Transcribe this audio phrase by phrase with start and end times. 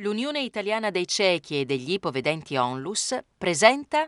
[0.00, 4.06] L'Unione Italiana dei Ciechi e degli Ipovedenti Onlus presenta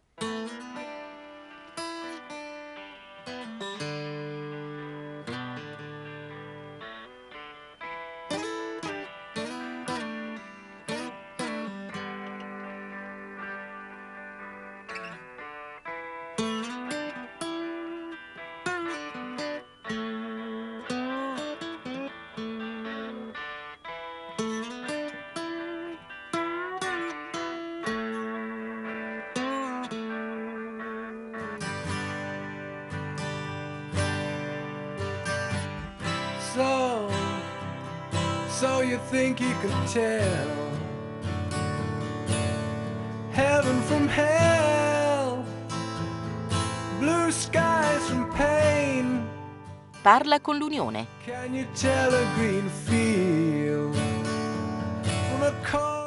[50.28, 51.06] Parla con l'Unione.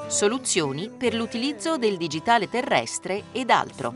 [0.09, 3.95] Soluzioni per l'utilizzo del digitale terrestre ed altro.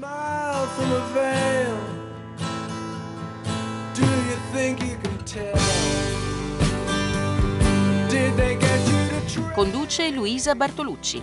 [9.54, 11.22] Conduce Luisa Bartolucci.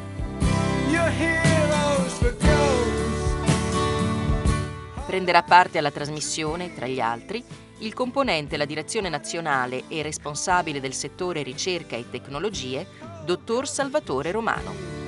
[5.04, 7.44] Prenderà parte alla trasmissione, tra gli altri,
[7.82, 12.86] il componente la direzione nazionale e responsabile del settore ricerca e tecnologie,
[13.24, 15.00] dottor Salvatore Romano.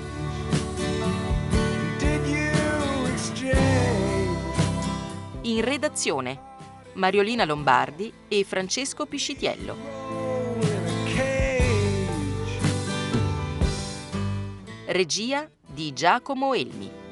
[5.42, 6.52] In redazione
[6.94, 10.02] Mariolina Lombardi e Francesco Piscitiello.
[14.86, 17.03] Regia di Giacomo Elmi.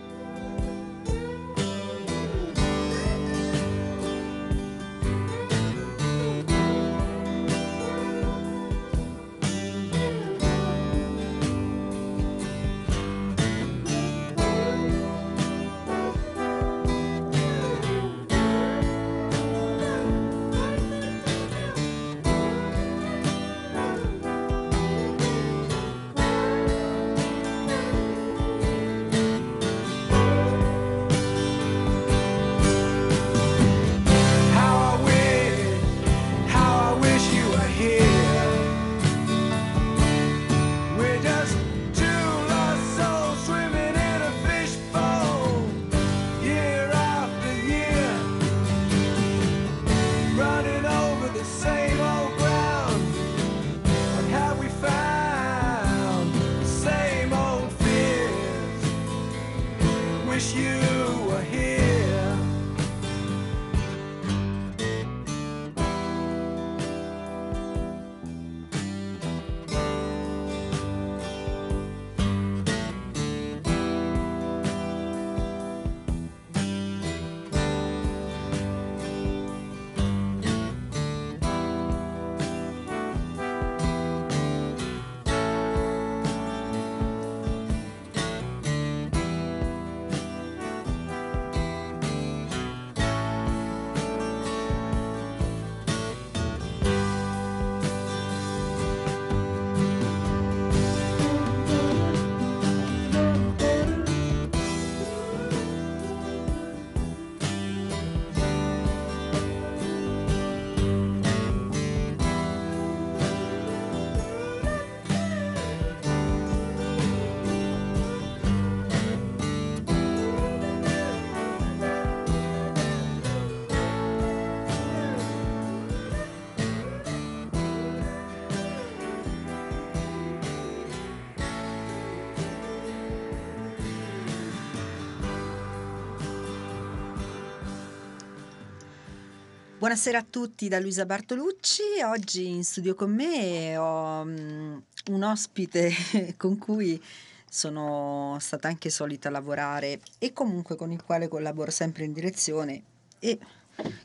[139.82, 141.82] Buonasera a tutti da Luisa Bartolucci.
[142.04, 144.76] Oggi in studio con me ho mm,
[145.10, 145.92] un ospite
[146.38, 147.02] con cui
[147.50, 152.82] sono stata anche solita lavorare e comunque con il quale collaboro sempre in direzione
[153.18, 153.40] e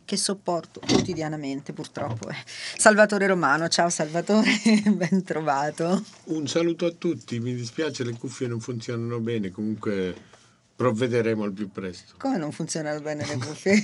[0.03, 2.27] che sopporto quotidianamente purtroppo.
[2.29, 2.35] è
[2.75, 4.49] Salvatore Romano, ciao Salvatore,
[4.89, 6.03] ben trovato.
[6.23, 10.36] Un saluto a tutti, mi dispiace le cuffie non funzionano bene, comunque
[10.77, 12.13] provvederemo al più presto.
[12.19, 13.83] Come non funzionano bene le cuffie?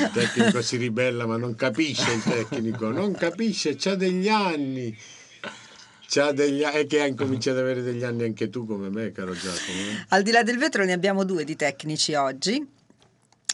[0.00, 4.96] Il tecnico si ribella ma non capisce il tecnico, non capisce, c'ha degli anni.
[6.08, 9.32] C'ha degli e che hai cominciato ad avere degli anni anche tu come me, caro
[9.34, 9.78] Giacomo.
[9.78, 10.06] eh?
[10.08, 12.66] Al di là del vetro ne abbiamo due di tecnici oggi.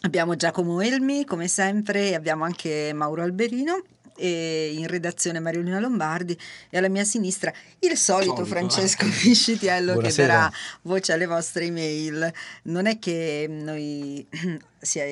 [0.03, 3.83] Abbiamo Giacomo Elmi, come sempre, e abbiamo anche Mauro Alberino.
[4.17, 6.39] E in redazione Mariolina Lombardi
[6.71, 9.11] e alla mia sinistra il solito, Solito, Francesco eh.
[9.11, 10.27] Fiscitiello che Buonasera.
[10.27, 10.53] darà
[10.83, 12.33] voce alle vostre email.
[12.63, 14.27] Non è che noi
[14.79, 15.05] sia,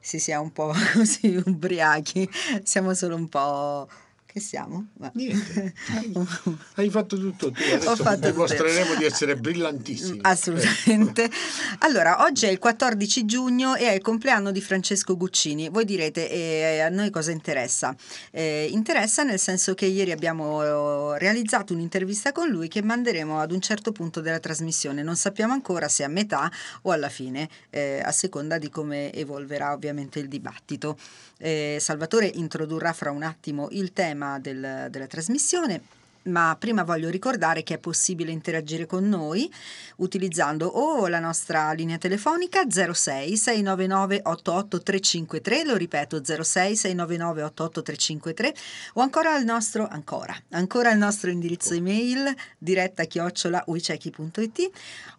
[0.00, 2.28] si sia un po' così ubriachi,
[2.62, 3.88] siamo solo un po'...
[4.36, 4.88] Che siamo?
[4.98, 5.72] Ma- Niente.
[6.76, 8.98] Hai fatto tutto tu, adesso fatto tutto dimostreremo io.
[8.98, 10.18] di essere brillantissimi.
[10.20, 11.30] Assolutamente.
[11.78, 15.70] Allora, oggi è il 14 giugno e è il compleanno di Francesco Guccini.
[15.70, 17.96] Voi direte, eh, a noi cosa interessa?
[18.30, 23.52] Eh, interessa nel senso che ieri abbiamo eh, realizzato un'intervista con lui che manderemo ad
[23.52, 25.02] un certo punto della trasmissione.
[25.02, 26.52] Non sappiamo ancora se a metà
[26.82, 30.98] o alla fine, eh, a seconda di come evolverà ovviamente il dibattito.
[31.38, 35.80] Eh, Salvatore introdurrà fra un attimo il tema del- della trasmissione.
[36.26, 39.52] Ma prima voglio ricordare che è possibile interagire con noi
[39.96, 48.54] utilizzando o la nostra linea telefonica 06 699 88353, lo ripeto 06 699 88353
[48.94, 54.70] o ancora il nostro ancora, ancora il nostro indirizzo email diretta chiocciola uicechi.it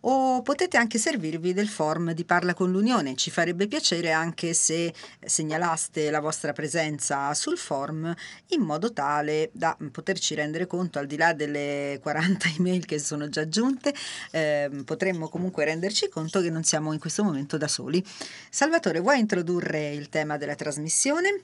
[0.01, 3.15] o potete anche servirvi del form di Parla con l'Unione.
[3.15, 4.93] Ci farebbe piacere anche se
[5.23, 8.13] segnalaste la vostra presenza sul form
[8.47, 13.29] in modo tale da poterci rendere conto al di là delle 40 email che sono
[13.29, 13.93] già giunte,
[14.31, 18.03] ehm, potremmo comunque renderci conto che non siamo in questo momento da soli.
[18.49, 21.41] Salvatore, vuoi introdurre il tema della trasmissione?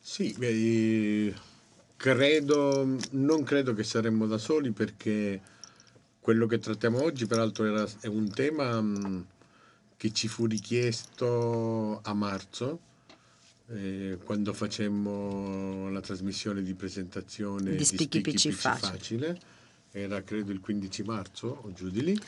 [0.00, 1.34] Sì, beh,
[1.96, 5.40] credo, non credo che saremmo da soli perché
[6.20, 9.26] quello che trattiamo oggi peraltro era- è un tema mh,
[9.96, 12.80] che ci fu richiesto a marzo
[13.68, 18.90] eh, quando facemmo la trasmissione di presentazione Di Spicchi PC Facile.
[18.90, 19.40] Facile.
[19.90, 22.20] Era credo il 15 marzo o giù di lì.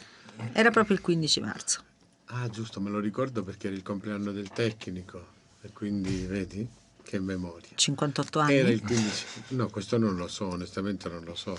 [0.52, 1.82] Era proprio il 15 marzo.
[2.26, 6.68] Ah, giusto, me lo ricordo perché era il compleanno del tecnico e quindi vedi
[7.02, 7.70] che memoria.
[7.74, 8.54] 58 anni.
[8.54, 9.24] Era il 15.
[9.48, 11.56] No, questo non lo so, onestamente non lo so.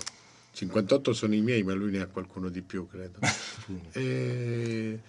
[0.52, 3.18] 58 sono i miei, ma lui ne ha qualcuno di più, credo.
[3.92, 5.00] E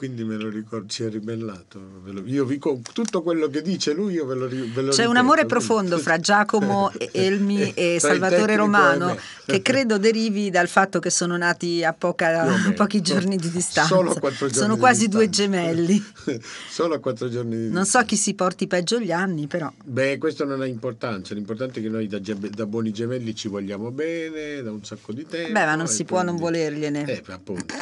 [0.00, 1.78] quindi me lo ricordo, ci è ribellato.
[2.04, 5.44] vi tutto quello che dice lui, io ve lo, ve lo C'è un ripeto, amore
[5.44, 11.10] quindi- profondo fra Giacomo, Elmi e Salvatore e Romano che credo derivi dal fatto che
[11.10, 12.72] sono nati a, poca- meno.
[12.72, 13.94] pochi giorni di distanza.
[13.94, 15.60] Solo quattro giorni sono quasi due distanza.
[15.60, 16.02] gemelli.
[16.70, 19.70] Solo a quattro giorni di Non so chi si porti peggio gli anni, però.
[19.84, 23.90] Beh, questo non ha importanza, l'importante è che noi da, da buoni gemelli ci vogliamo
[23.90, 25.52] bene da un sacco di tempo.
[25.52, 27.04] Beh, ma non si può non volergliene.
[27.04, 27.74] Eh, appunto.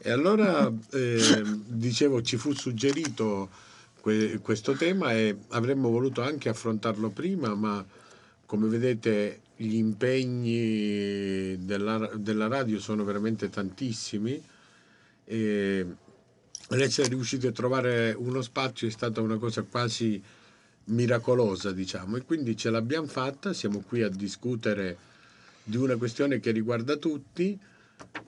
[0.00, 3.50] E allora, eh, dicevo, ci fu suggerito
[4.00, 7.84] que- questo tema e avremmo voluto anche affrontarlo prima, ma
[8.46, 14.40] come vedete gli impegni della, della radio sono veramente tantissimi
[15.24, 15.86] e
[16.68, 20.22] l'essere riusciti a trovare uno spazio è stata una cosa quasi
[20.84, 24.96] miracolosa, diciamo, e quindi ce l'abbiamo fatta, siamo qui a discutere
[25.64, 27.58] di una questione che riguarda tutti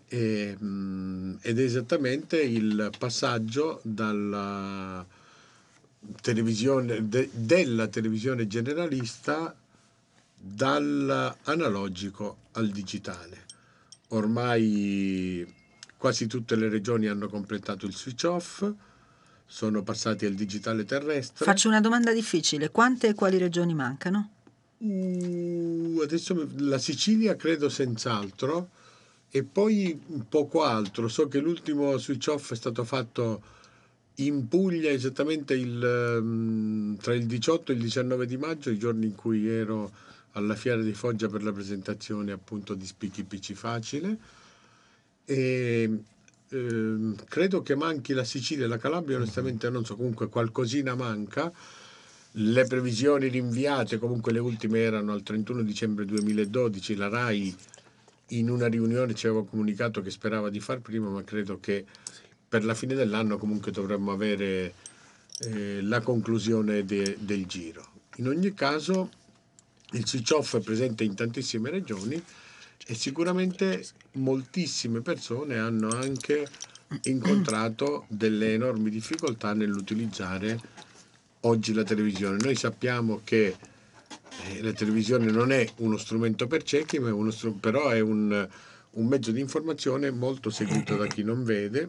[0.08, 5.06] e, mm, ed è esattamente il passaggio dalla
[6.20, 9.55] televisione, de- della televisione generalista
[10.37, 13.46] dall'analogico al digitale.
[14.08, 15.46] Ormai
[15.96, 18.69] quasi tutte le regioni hanno completato il switch off,
[19.46, 21.44] sono passati al digitale terrestre.
[21.44, 22.70] Faccio una domanda difficile.
[22.70, 24.31] Quante e quali regioni mancano?
[24.78, 28.70] Uh, adesso la Sicilia credo senz'altro
[29.31, 31.09] e poi poco altro.
[31.09, 33.43] So che l'ultimo switch off è stato fatto
[34.16, 39.07] in Puglia esattamente il, ehm, tra il 18 e il 19 di maggio, i giorni
[39.07, 39.90] in cui ero
[40.33, 44.16] alla Fiera di Foggia per la presentazione appunto di Spicchi PC Facile.
[45.25, 46.02] E,
[46.50, 51.50] ehm, credo che manchi la Sicilia e la Calabria, onestamente non so, comunque qualcosina manca.
[52.35, 57.57] Le previsioni rinviate, comunque le ultime erano al 31 dicembre 2012, la RAI
[58.30, 61.84] in una riunione ci aveva comunicato che sperava di far prima, ma credo che
[62.49, 64.75] per la fine dell'anno comunque dovremmo avere
[65.40, 67.87] eh, la conclusione de- del giro.
[68.16, 69.10] In ogni caso
[69.92, 72.22] il switch off è presente in tantissime regioni
[72.87, 76.46] e sicuramente moltissime persone hanno anche
[77.04, 80.58] incontrato delle enormi difficoltà nell'utilizzare
[81.40, 82.38] oggi la televisione.
[82.40, 83.56] Noi sappiamo che
[84.61, 88.49] la televisione non è uno strumento per ciechi, ma è uno però è un,
[88.90, 91.88] un mezzo di informazione molto seguito da chi non vede,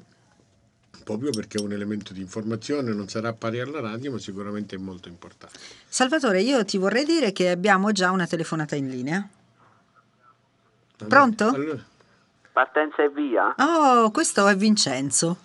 [1.04, 4.80] proprio perché è un elemento di informazione, non sarà pari alla radio, ma sicuramente è
[4.80, 5.58] molto importante.
[5.88, 9.28] Salvatore, io ti vorrei dire che abbiamo già una telefonata in linea.
[11.08, 11.48] Pronto?
[11.50, 11.84] Allora,
[12.52, 13.56] Partenza e via?
[13.58, 15.38] Oh, questo è Vincenzo.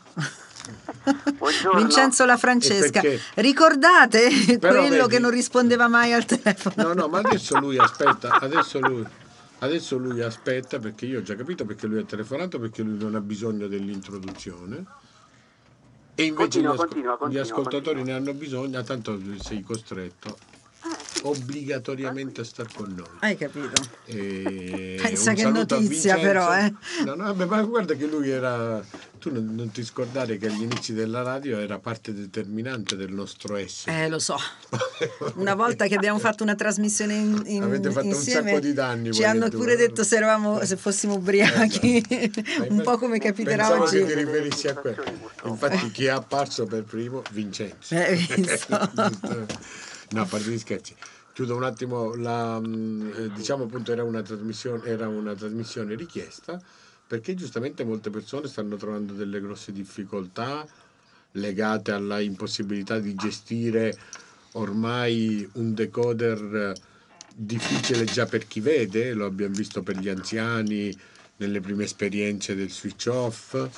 [1.39, 1.79] Buongiorno.
[1.81, 3.01] Vincenzo La Francesca.
[3.35, 6.75] Ricordate Però quello vedi- che non rispondeva mai al telefono?
[6.89, 9.05] No, no, ma adesso lui aspetta, adesso lui,
[9.61, 13.15] adesso lui aspetta perché io ho già capito perché lui ha telefonato, perché lui non
[13.15, 14.85] ha bisogno dell'introduzione.
[16.19, 18.19] E invece Continua, gli, asco- continua, continua, gli ascoltatori continua.
[18.19, 20.39] ne hanno bisogno, tanto sei costretto
[21.23, 23.07] obbligatoriamente a star con noi.
[23.21, 23.83] Hai capito?
[24.05, 26.21] E Pensa un che notizia, Vincenzo.
[26.21, 26.73] però, eh.
[27.05, 28.83] No, no, vabbè, ma guarda che lui era.
[29.19, 33.57] Tu non, non ti scordare che agli inizi della radio era parte determinante del nostro
[33.57, 34.05] essere.
[34.05, 34.37] Eh, lo so.
[35.37, 38.73] Una volta che abbiamo fatto una trasmissione in, in- Avete fatto un insieme, sacco di
[38.73, 39.77] danni, ci hanno tu, pure eh.
[39.77, 42.05] detto se, eravamo, se fossimo ubriachi,
[42.69, 43.99] un po' come capiterà Pensavo oggi.
[43.99, 45.03] che ti riferissi a quello.
[45.45, 47.23] Infatti, chi è apparso per primo?
[47.33, 47.95] Vincenzo.
[47.95, 48.91] Eh, visto?
[50.11, 50.95] No, a parte gli scherzi.
[51.33, 54.23] Chiudo un attimo, la, mh, eh, diciamo appunto era una,
[54.85, 56.61] era una trasmissione richiesta
[57.07, 60.67] perché giustamente molte persone stanno trovando delle grosse difficoltà
[61.33, 63.97] legate alla impossibilità di gestire
[64.53, 66.81] ormai un decoder eh,
[67.35, 70.97] difficile già per chi vede, lo abbiamo visto per gli anziani
[71.37, 73.69] nelle prime esperienze del switch off.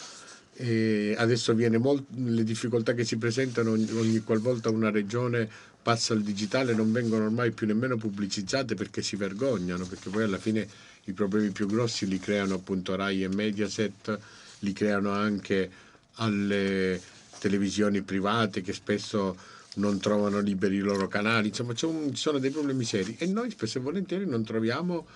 [0.60, 5.48] E adesso viene molt- le difficoltà che si presentano ogni, ogni qualvolta una regione
[5.82, 10.38] passa al digitale non vengono ormai più nemmeno pubblicizzate perché si vergognano, perché poi alla
[10.38, 10.66] fine
[11.04, 14.18] i problemi più grossi li creano appunto Rai e Mediaset,
[14.60, 15.70] li creano anche
[16.14, 17.00] alle
[17.38, 19.36] televisioni private che spesso
[19.76, 23.78] non trovano liberi i loro canali, insomma ci sono dei problemi seri e noi spesso
[23.78, 25.06] e volentieri non troviamo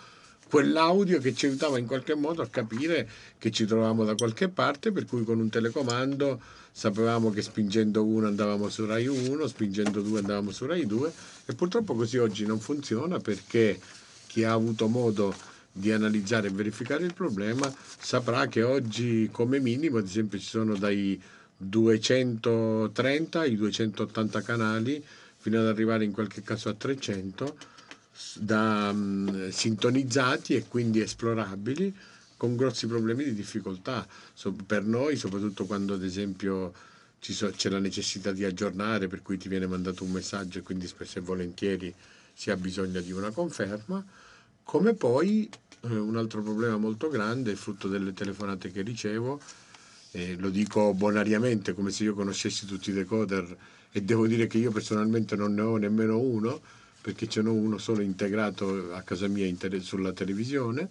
[0.52, 4.92] quell'audio che ci aiutava in qualche modo a capire che ci trovavamo da qualche parte,
[4.92, 6.38] per cui con un telecomando
[6.70, 11.10] sapevamo che spingendo uno andavamo su Rai 1, spingendo due andavamo su Rai 2
[11.46, 13.80] e purtroppo così oggi non funziona perché
[14.26, 15.34] chi ha avuto modo
[15.72, 20.76] di analizzare e verificare il problema saprà che oggi come minimo ad esempio ci sono
[20.76, 21.18] dai
[21.56, 25.02] 230 ai 280 canali
[25.38, 27.71] fino ad arrivare in qualche caso a 300 s-
[28.38, 31.94] da, mm, sintonizzati e quindi esplorabili
[32.36, 36.72] con grossi problemi di difficoltà So- per noi, soprattutto quando ad esempio
[37.20, 40.86] so- c'è la necessità di aggiornare, per cui ti viene mandato un messaggio e quindi
[40.86, 41.94] spesso e volentieri
[42.34, 44.04] si ha bisogno di una conferma,
[44.64, 45.48] come poi
[45.82, 49.40] eh, un altro problema molto grande, frutto delle telefonate che ricevo,
[50.12, 53.56] eh, lo dico bonariamente come se io conoscessi tutti i decoder
[53.90, 56.60] e devo dire che io personalmente non ne ho nemmeno uno
[57.02, 60.88] perché ce n'ho uno solo integrato a casa mia tele- sulla televisione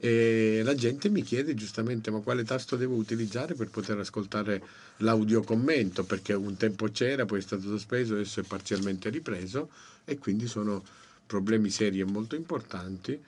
[0.00, 4.62] e la gente mi chiede giustamente ma quale tasto devo utilizzare per poter ascoltare
[4.98, 9.70] l'audiocommento perché un tempo c'era poi è stato sospeso adesso è parzialmente ripreso
[10.04, 10.84] e quindi sono
[11.26, 13.20] problemi seri e molto importanti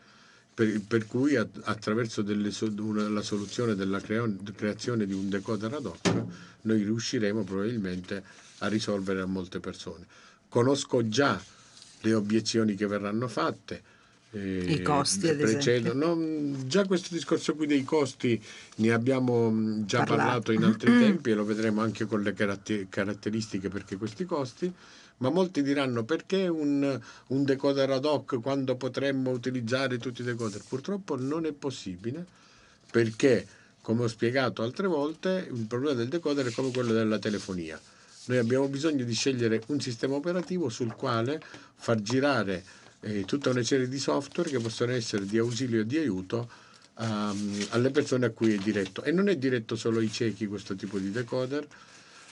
[0.52, 5.86] per, per cui attraverso delle una- la soluzione della creo- creazione di un decoder ad
[5.86, 6.24] hoc
[6.62, 8.22] noi riusciremo probabilmente
[8.58, 10.06] a risolvere a molte persone.
[10.48, 11.40] Conosco già
[12.00, 13.82] le obiezioni che verranno fatte.
[14.32, 18.40] eh, I costi, ad precedono- no, già questo discorso qui dei costi
[18.76, 20.20] ne abbiamo mh, già Parlato.
[20.22, 24.72] parlato in altri tempi e lo vedremo anche con le caratter- caratteristiche perché questi costi
[25.18, 30.62] ma molti diranno perché un, un decoder ad hoc quando potremmo utilizzare tutti i decoder?
[30.66, 32.24] Purtroppo non è possibile
[32.90, 33.46] perché,
[33.82, 37.78] come ho spiegato altre volte, il problema del decoder è come quello della telefonia.
[38.30, 41.42] Noi abbiamo bisogno di scegliere un sistema operativo sul quale
[41.74, 42.62] far girare
[43.00, 46.48] eh, tutta una serie di software che possono essere di ausilio e di aiuto
[47.00, 49.02] ehm, alle persone a cui è diretto.
[49.02, 51.66] E non è diretto solo ai ciechi questo tipo di decoder,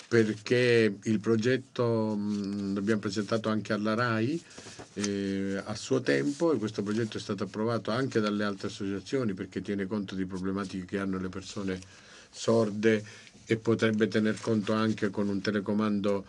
[0.07, 4.41] perché il progetto mh, l'abbiamo presentato anche alla RAI
[4.95, 9.63] eh, a suo tempo e questo progetto è stato approvato anche dalle altre associazioni perché
[9.63, 11.81] tiene conto di problematiche che hanno le persone
[12.31, 13.03] sorde
[13.51, 16.23] e potrebbe tener conto anche con un telecomando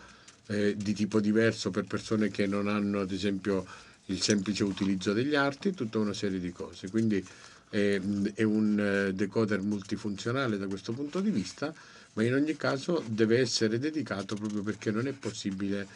[0.46, 3.66] eh, di tipo diverso per persone che non hanno ad esempio
[4.06, 6.88] il semplice utilizzo degli arti, tutta una serie di cose.
[6.88, 7.22] Quindi
[7.68, 8.00] eh,
[8.34, 11.72] è un eh, decoder multifunzionale da questo punto di vista,
[12.14, 15.86] ma in ogni caso deve essere dedicato proprio perché non è possibile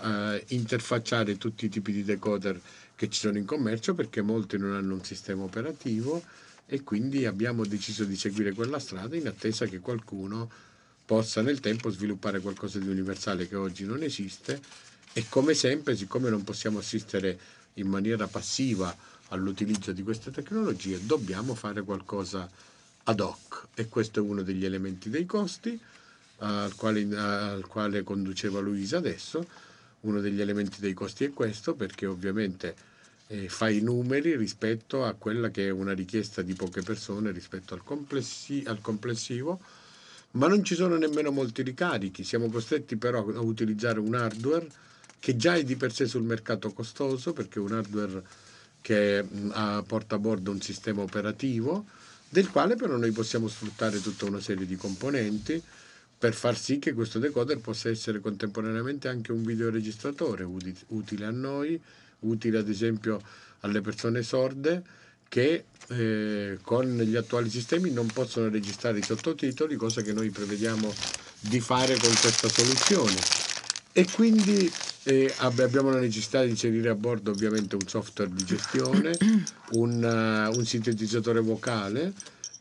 [0.00, 2.60] eh, interfacciare tutti i tipi di decoder
[2.96, 6.22] che ci sono in commercio perché molti non hanno un sistema operativo
[6.66, 10.50] e quindi abbiamo deciso di seguire quella strada in attesa che qualcuno
[11.04, 14.60] possa nel tempo sviluppare qualcosa di universale che oggi non esiste
[15.12, 17.38] e come sempre, siccome non possiamo assistere
[17.74, 18.94] in maniera passiva
[19.28, 22.48] all'utilizzo di queste tecnologie, dobbiamo fare qualcosa
[23.04, 25.78] ad hoc e questo è uno degli elementi dei costi
[26.38, 29.46] al quale, al quale conduceva Luisa adesso.
[30.00, 32.74] Uno degli elementi dei costi è questo perché ovviamente
[33.28, 37.74] eh, fa i numeri rispetto a quella che è una richiesta di poche persone rispetto
[37.74, 39.60] al, complessi- al complessivo
[40.32, 42.24] ma non ci sono nemmeno molti ricarichi.
[42.24, 44.66] Siamo costretti però a utilizzare un hardware
[45.18, 48.22] che già è di per sé sul mercato costoso perché è un hardware
[48.80, 51.86] che mh, ha- porta a bordo un sistema operativo
[52.28, 55.62] del quale però noi possiamo sfruttare tutta una serie di componenti
[56.18, 61.80] per far sì che questo decoder possa essere contemporaneamente anche un videoregistratore utile a noi,
[62.20, 63.20] utile ad esempio
[63.60, 64.82] alle persone sorde
[65.32, 70.92] che eh, con gli attuali sistemi non possono registrare i sottotitoli, cosa che noi prevediamo
[71.40, 73.16] di fare con questa soluzione.
[73.92, 74.70] E quindi
[75.04, 79.16] eh, ab- abbiamo la necessità di inserire a bordo ovviamente un software di gestione,
[79.72, 82.12] un, eh, un sintetizzatore vocale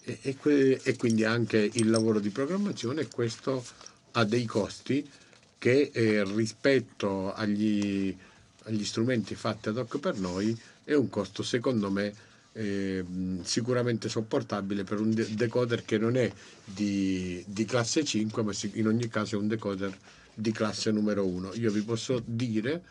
[0.03, 3.09] e, e que- e quindi anche il lavoro di programmazione.
[3.09, 3.65] Questo
[4.11, 5.05] ha dei costi
[5.57, 8.15] che eh, rispetto agli,
[8.63, 13.03] agli strumenti fatti ad hoc per noi è un costo secondo me eh,
[13.43, 16.31] sicuramente sopportabile per un de- decoder che non è
[16.65, 19.97] di, di classe 5 ma in ogni caso è un decoder
[20.33, 22.81] di classe numero 1 io vi posso dire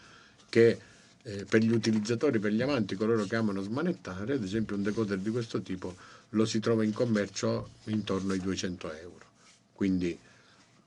[0.48, 0.78] che
[1.22, 5.18] eh, per gli utilizzatori, per gli amanti, coloro che amano smanettare, ad esempio un decoder
[5.18, 5.94] di questo tipo
[6.30, 9.24] lo si trova in commercio intorno ai 200 euro.
[9.72, 10.16] Quindi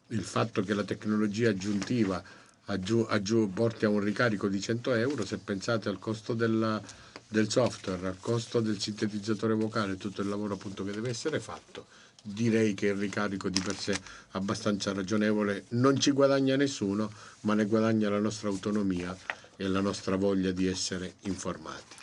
[0.07, 2.23] il fatto che la tecnologia aggiuntiva
[2.65, 6.81] aggiu- aggiu- porti a un ricarico di 100 euro, se pensate al costo della-
[7.33, 11.87] del software, al costo del sintetizzatore vocale, tutto il lavoro appunto che deve essere fatto,
[12.21, 13.99] direi che il ricarico di per sé è
[14.33, 17.11] abbastanza ragionevole, non ci guadagna nessuno,
[17.41, 19.17] ma ne guadagna la nostra autonomia
[19.55, 21.95] e la nostra voglia di essere informati.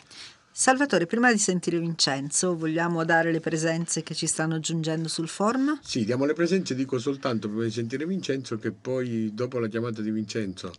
[0.51, 5.79] Salvatore, prima di sentire Vincenzo, vogliamo dare le presenze che ci stanno aggiungendo sul forum?
[5.81, 10.01] Sì, diamo le presenze, dico soltanto prima di sentire Vincenzo che poi dopo la chiamata
[10.01, 10.73] di Vincenzo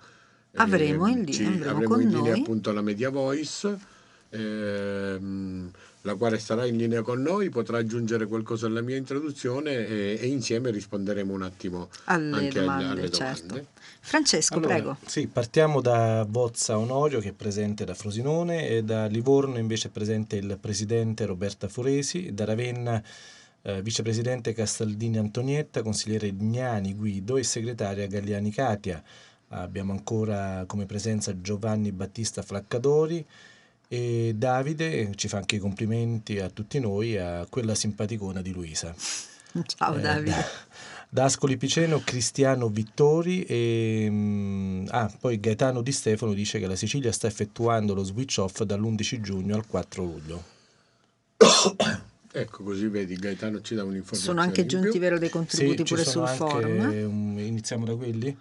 [0.57, 2.41] Avremo ehm, in li- ci- avremo avremo con in linea noi.
[2.41, 3.79] appunto la Media Voice,
[4.33, 5.71] ehm,
[6.03, 10.27] la quale sarà in linea con noi, potrà aggiungere qualcosa alla mia introduzione e, e
[10.27, 13.47] insieme risponderemo un attimo Alle anche alle- domande, alle certo.
[13.47, 13.67] domande.
[14.01, 14.97] Francesco, Allora, prego.
[15.07, 19.91] Sì, partiamo da Bozza Onorio che è presente da Frosinone e da Livorno invece è
[19.93, 23.01] presente il presidente Roberta Foresi, da Ravenna
[23.63, 29.01] eh, vicepresidente Castaldini Antonietta, consigliere Gnani Guido e segretaria Galliani Katia.
[29.51, 33.25] Abbiamo ancora come presenza Giovanni Battista Flaccadori
[33.93, 38.95] e Davide ci fa anche i complimenti a tutti noi a quella simpaticona di Luisa.
[39.67, 40.31] Ciao Eh, Davide.
[40.31, 40.47] da,
[41.11, 46.75] da Ascoli Piceno Cristiano Vittori e mm, ah, poi Gaetano Di Stefano dice che la
[46.75, 50.45] Sicilia sta effettuando lo switch off dall'11 giugno al 4 luglio.
[52.35, 56.07] Ecco, così vedi, Gaetano ci dà un'informazione Sono anche giunti, vero, dei contributi ci pure
[56.07, 57.05] sono sul anche, forum?
[57.05, 58.35] um, iniziamo da quelli?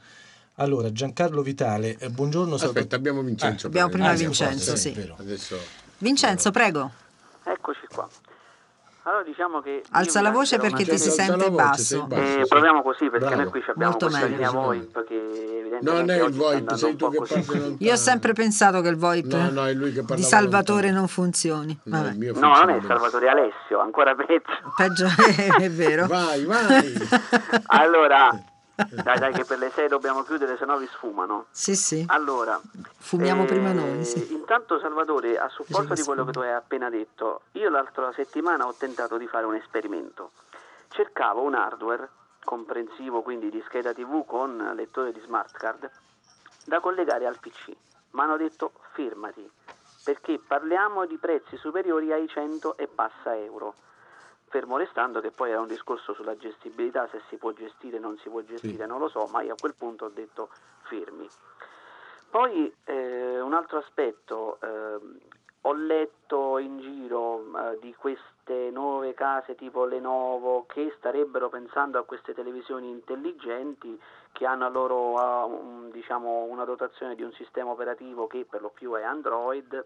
[0.62, 2.54] Allora, Giancarlo Vitale, eh, buongiorno.
[2.54, 3.65] Aspetta, abbiamo Vincenzo.
[3.65, 4.91] Ah, abbiamo prima eh, Vincenzo, forse, sì.
[4.91, 5.15] vero.
[5.17, 5.58] Adesso
[5.97, 6.91] Vincenzo, prego.
[7.43, 8.08] Eccoci qua.
[9.06, 9.82] Allora diciamo che...
[9.93, 12.06] Alza la voce perché ti si sente voce, sei basso.
[12.06, 12.21] basso.
[12.21, 12.47] Eh, sì.
[12.47, 13.41] proviamo così perché Bravo.
[13.41, 14.36] noi qui abbiamo Molto questa meglio.
[14.36, 17.76] linea Sì, VoIP evidentemente Non è il VoIP, sei tu che parli.
[17.80, 21.00] Io ho sempre pensato che il VoIP No, no, è lui che di Salvatore lontano.
[21.00, 21.80] non funzioni.
[21.86, 22.82] No, Vabbè, No, funziona non è.
[22.86, 24.43] Salvatore Alessio, ancora peggio.
[24.78, 25.08] peggio
[25.58, 26.06] è vero.
[26.06, 26.93] Vai, vai.
[27.74, 28.30] Allora,
[28.89, 31.45] dai dai che per le 6 dobbiamo chiudere, se no vi sfumano.
[31.51, 32.03] Sì, sì.
[32.07, 32.59] Allora,
[32.97, 34.33] Fumiamo eh, prima noi, sì.
[34.33, 38.73] Intanto Salvatore, a supporto di quello che tu hai appena detto, io l'altra settimana ho
[38.73, 40.31] tentato di fare un esperimento.
[40.89, 42.09] Cercavo un hardware
[42.43, 45.89] comprensivo, quindi di scheda TV con lettore di smart card,
[46.65, 47.71] da collegare al PC.
[48.11, 49.49] Ma hanno detto firmati,
[50.03, 53.73] perché parliamo di prezzi superiori ai 100 e passa euro.
[54.51, 58.17] Fermo restando che poi era un discorso sulla gestibilità, se si può gestire o non
[58.17, 58.85] si può gestire, Sì.
[58.89, 60.49] non lo so, ma io a quel punto ho detto
[60.83, 61.25] firmi.
[62.29, 65.19] Poi eh, un altro aspetto, ehm,
[65.61, 72.03] ho letto in giro eh, di queste nuove case tipo Lenovo che starebbero pensando a
[72.03, 73.97] queste televisioni intelligenti
[74.33, 78.59] che hanno a loro ah, un- diciamo, una dotazione di un sistema operativo che per
[78.61, 79.85] lo più è Android.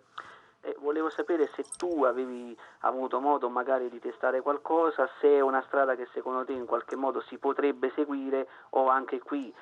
[0.68, 5.62] E volevo sapere se tu avevi avuto modo magari di testare qualcosa, se è una
[5.62, 9.54] strada che secondo te in qualche modo si potrebbe seguire o anche qui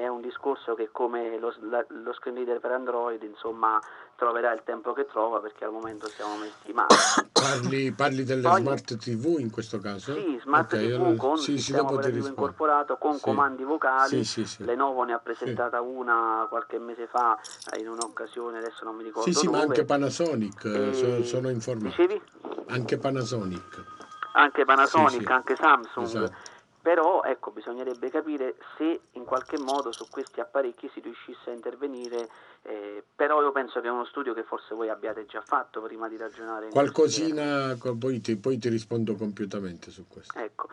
[0.00, 3.80] è un discorso che come lo, lo screen reader per Android insomma
[4.16, 6.88] troverà il tempo che trova perché al momento siamo messi male.
[7.32, 10.12] Parli, parli delle Poi- smart TV in questo caso?
[10.14, 13.20] Sì, smart Ok, TV allora- con sì, sistema ti operativo incorporato, con Sì.
[13.22, 14.08] comandi vocali.
[14.08, 14.64] Sì, sì, sì.
[14.64, 17.38] Lenovo ne ha presentata una qualche mese fa
[17.72, 19.64] eh, in un'occasione, adesso non mi ricordo Sì, sì, ma dove.
[19.66, 21.86] anche Panasonic, eh, E- sono, sono informato.
[21.88, 22.20] Dicevi?
[22.68, 23.84] Anche Panasonic.
[24.32, 26.06] Anche Panasonic, anche Samsung.
[26.06, 26.34] Esatto.
[26.80, 32.28] Però ecco, bisognerebbe capire se in qualche modo su questi apparecchi si riuscisse a intervenire,
[32.62, 36.08] eh, però io penso che è uno studio che forse voi abbiate già fatto prima
[36.08, 36.70] di ragionare.
[36.70, 40.38] Qualcosina, co- poi ti, poi ti rispondo compiutamente su questo.
[40.38, 40.68] Ecco.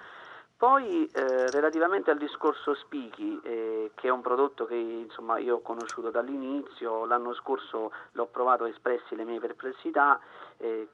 [0.58, 5.62] Poi eh, relativamente al discorso Spichi, eh, che è un prodotto che insomma, io ho
[5.62, 10.18] conosciuto dall'inizio, l'anno scorso l'ho provato a espressi le mie perplessità,
[10.58, 10.88] eh,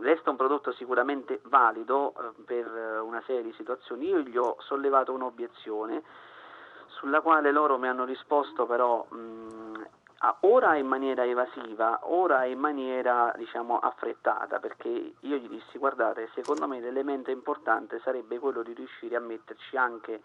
[0.00, 2.66] resta un prodotto sicuramente valido eh, per
[3.02, 4.08] una serie di situazioni.
[4.08, 6.02] Io gli ho sollevato un'obiezione
[6.88, 9.86] sulla quale loro mi hanno risposto però mh,
[10.40, 16.68] ora in maniera evasiva, ora in maniera diciamo affrettata, perché io gli dissi guardate, secondo
[16.68, 20.22] me l'elemento importante sarebbe quello di riuscire a metterci anche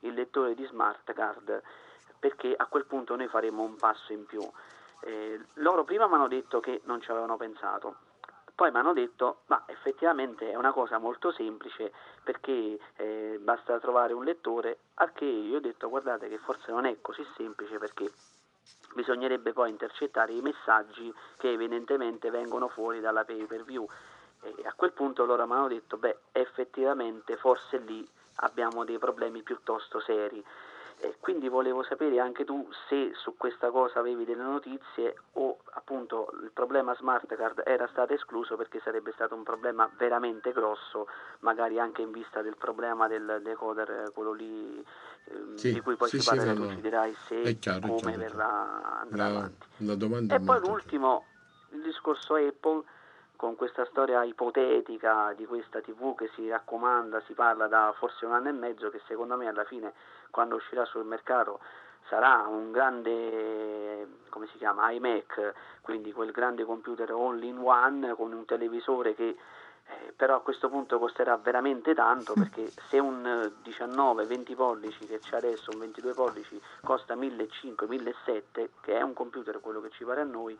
[0.00, 1.62] il lettore di smart card,
[2.18, 4.40] perché a quel punto noi faremo un passo in più.
[5.00, 7.96] Eh, loro prima mi hanno detto che non ci avevano pensato,
[8.54, 14.12] poi mi hanno detto, ma effettivamente è una cosa molto semplice perché eh, basta trovare
[14.12, 18.10] un lettore, al che io ho detto guardate che forse non è così semplice perché
[18.94, 23.86] bisognerebbe poi intercettare i messaggi che evidentemente vengono fuori dalla pay per view.
[24.42, 29.42] E a quel punto loro mi hanno detto, beh, effettivamente forse lì abbiamo dei problemi
[29.42, 30.44] piuttosto seri.
[31.04, 36.30] E quindi volevo sapere anche tu se su questa cosa avevi delle notizie o appunto
[36.44, 41.08] il problema smart card era stato escluso perché sarebbe stato un problema veramente grosso,
[41.40, 44.84] magari anche in vista del problema del decoder, quello lì
[45.24, 47.80] ehm, Sì, di cui poi sì, si sì, parlerà, no, tu ci dirai se chiaro,
[47.80, 49.66] come chiaro, verrà andrà La, avanti.
[49.78, 51.24] la domanda E poi l'ultimo,
[51.70, 52.84] il discorso Apple,
[53.34, 58.34] con questa storia ipotetica di questa TV che si raccomanda, si parla da forse un
[58.34, 59.92] anno e mezzo, che secondo me alla fine,
[60.32, 61.60] quando uscirà sul mercato,
[62.08, 68.32] sarà un grande, come si chiama, iMac, quindi quel grande computer all in one con
[68.32, 69.36] un televisore che
[69.84, 75.18] eh, però a questo punto costerà veramente tanto perché se un eh, 19-20 pollici che
[75.18, 80.22] c'è adesso, un 22 pollici, costa 1.500-1.700, che è un computer quello che ci pare
[80.22, 80.58] a noi,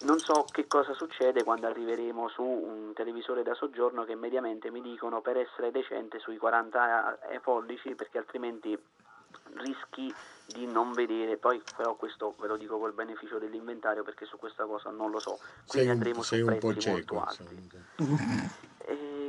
[0.00, 4.80] non so che cosa succede quando arriveremo su un televisore da soggiorno che mediamente mi
[4.80, 8.78] dicono per essere decente sui 40 pollici perché altrimenti
[9.54, 10.14] rischi
[10.46, 14.64] di non vedere, poi però questo ve lo dico col beneficio dell'inventario perché su questa
[14.64, 17.24] cosa non lo so, quindi sei un, andremo sei su un prezzi po' molto cieco.
[17.24, 17.70] alti.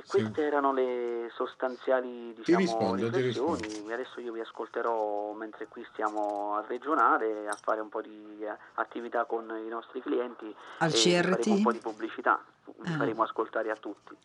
[0.10, 3.94] queste erano le sostanziali diciamo, rispondo, ti riflessioni.
[3.94, 8.58] Adesso io vi ascolterò mentre qui stiamo a regionale a fare un po' di eh,
[8.76, 11.30] attività con i nostri clienti Al e CRT?
[11.30, 12.98] faremo un po' di pubblicità, vi Ah.
[12.98, 14.16] faremo ascoltare a tutti.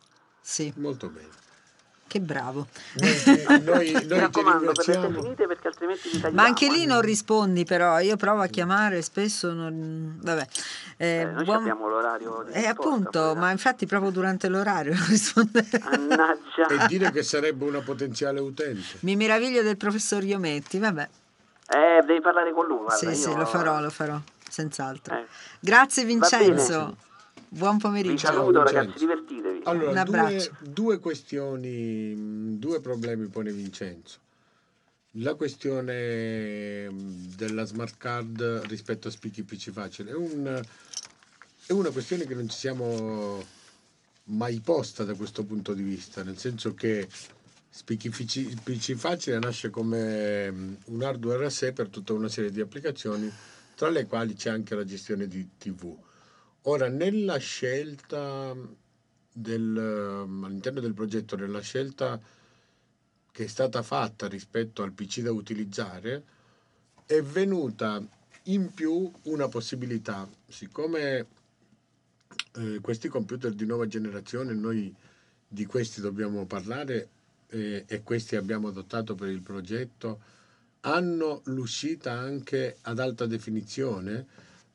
[0.41, 1.29] Sì, Molto bene.
[2.15, 2.69] Che bravo.
[2.95, 3.23] Noi,
[3.65, 6.35] noi, noi Mi raccomando, finite perché altrimenti vi tagliamo.
[6.41, 10.17] Ma anche lì non rispondi però, io provo a chiamare, spesso non...
[10.23, 10.47] Vabbè.
[10.97, 14.95] Eh, Eh, noi buon- abbiamo l'orario di Eh, appunto, poi, ma infatti proprio durante l'orario
[15.35, 15.51] non.
[15.55, 18.99] E dire che sarebbe una potenziale utente.
[19.01, 21.09] Mi meraviglio del professor Iometti, vabbè.
[21.67, 25.17] Eh, devi parlare con lui, guarda, sì, io- sì, lo farò, lo farò, senz'altro.
[25.17, 25.27] Eh.
[25.59, 26.19] Grazie bene.
[26.21, 26.97] Vincenzo.
[27.57, 28.27] Buon Vi pomeriggio.
[28.27, 28.73] saluto Vincenzo.
[28.79, 29.61] ragazzi, divertitevi.
[29.65, 30.57] Allora, Un due, abbraccio.
[30.61, 34.19] due questioni, due problemi pone Vincenzo.
[35.19, 40.61] La questione mh, della smart card rispetto a Speaky PC Facile è, un-
[41.67, 43.45] è una questione che non ci siamo
[44.25, 47.07] mai posta da questo punto di vista, nel senso che
[47.71, 52.51] Speaky PC, PC Facile nasce come mh, un hardware a sé per tutta una serie
[52.51, 53.31] di applicazioni,
[53.77, 55.97] tra le quali c'è anche la gestione di TV.
[56.67, 58.57] Ora, nella scelta
[59.33, 62.19] del, ehm, all'interno del progetto, nella scelta
[63.31, 66.25] che è stata fatta rispetto al PC da utilizzare,
[67.05, 68.03] è venuta
[68.45, 70.27] in più una possibilità.
[70.49, 71.27] Siccome
[72.55, 74.95] eh, questi computer di nuova generazione, noi
[75.47, 77.09] di questi dobbiamo parlare
[77.49, 80.19] eh, e questi abbiamo adottato per il progetto,
[80.81, 84.27] hanno l'uscita anche ad alta definizione,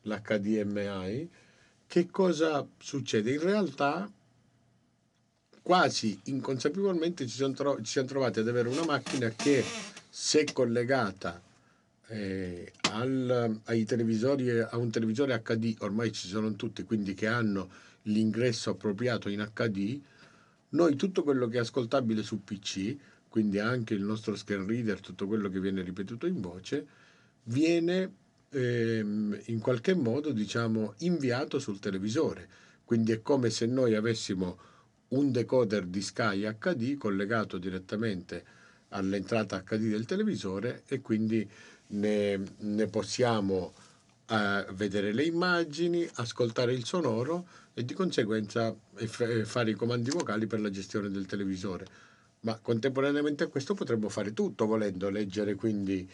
[0.02, 1.28] l'HDMI,
[1.90, 3.32] che cosa succede?
[3.32, 4.08] In realtà
[5.60, 9.64] quasi inconsapevolmente ci, tro- ci siamo trovati ad avere una macchina che
[10.08, 11.42] se collegata
[12.06, 17.68] eh, al- ai televisori, a un televisore HD, ormai ci sono tutti, quindi che hanno
[18.02, 20.00] l'ingresso appropriato in HD,
[20.68, 22.94] noi tutto quello che è ascoltabile su PC,
[23.28, 26.86] quindi anche il nostro screen reader, tutto quello che viene ripetuto in voce,
[27.42, 28.14] viene
[28.50, 32.48] ehm, in qualche modo diciamo inviato sul televisore.
[32.84, 34.58] Quindi è come se noi avessimo
[35.08, 38.44] un decoder di Sky HD collegato direttamente
[38.90, 41.48] all'entrata HD del televisore e quindi
[41.88, 43.72] ne, ne possiamo
[44.28, 50.10] eh, vedere le immagini, ascoltare il sonoro e di conseguenza eff- eh, fare i comandi
[50.10, 51.86] vocali per la gestione del televisore.
[52.40, 56.08] Ma contemporaneamente a questo potremmo fare tutto, volendo leggere quindi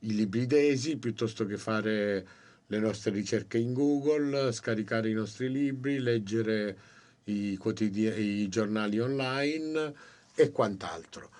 [0.00, 2.26] i libri d'esi piuttosto che fare
[2.66, 6.78] le nostre ricerche in Google, scaricare i nostri libri, leggere
[7.24, 9.92] i, quotidi- i giornali online
[10.34, 11.30] e quant'altro.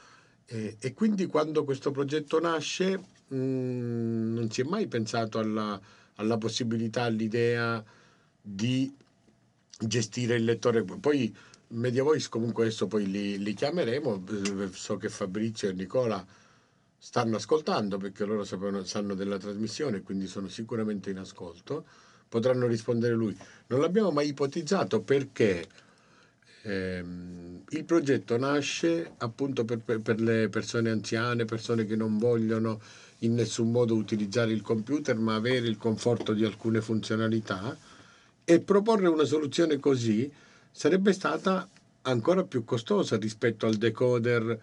[0.47, 2.97] E, e quindi quando questo progetto nasce
[3.29, 5.81] mh, non si è mai pensato alla,
[6.17, 7.85] alla possibilità, all'idea
[8.41, 8.93] di
[9.79, 10.83] gestire il lettore.
[10.83, 11.35] Poi
[11.69, 16.27] Media Voice comunque adesso poi li, li chiameremo, eh, so che Fabrizio e Nicola
[16.99, 21.85] stanno ascoltando perché loro sapevano, sanno della trasmissione, quindi sono sicuramente in ascolto,
[22.29, 23.37] potranno rispondere lui.
[23.69, 25.67] Non l'abbiamo mai ipotizzato perché
[26.63, 32.81] ehm, il progetto nasce appunto per, per- le persone anziane, persone che non vogliono
[33.19, 37.77] in nessun modo utilizzare il computer ma avere il conforto di alcune funzionalità
[38.45, 40.31] e proporre una soluzione così
[40.71, 41.69] sarebbe stata
[42.03, 44.59] ancora più costosa rispetto al decoder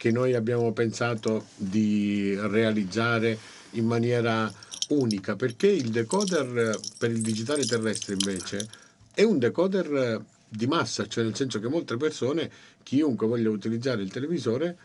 [0.00, 3.36] che noi abbiamo pensato di realizzare
[3.72, 4.50] in maniera
[4.88, 8.66] unica, perché il decoder per il digitale terrestre invece
[9.12, 12.50] è un decoder di massa, cioè nel senso che molte persone,
[12.82, 14.78] chiunque voglia utilizzare il televisore,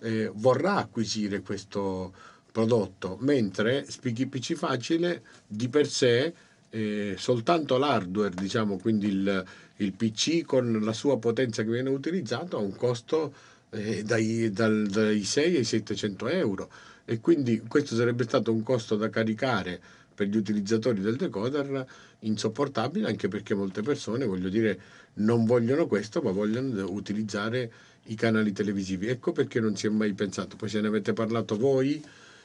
[0.00, 2.14] eh, vorrà acquisire questo
[2.50, 6.32] prodotto, mentre Spiky PC Facile di per sé
[6.70, 9.44] eh, soltanto l'hardware, diciamo, quindi il,
[9.76, 14.86] il PC con la sua potenza che viene utilizzato ha un costo eh, dai, dal-
[14.86, 16.70] dai 6 ai 700 euro
[17.04, 19.80] e quindi questo sarebbe stato un costo da caricare
[20.14, 21.86] per gli utilizzatori del decoder
[22.20, 24.80] insopportabile anche perché molte persone, voglio dire,
[25.14, 27.72] non vogliono questo ma vogliono utilizzare
[28.06, 29.08] i canali televisivi.
[29.08, 30.56] Ecco perché non si è mai pensato.
[30.56, 32.02] Poi se ne avete parlato voi,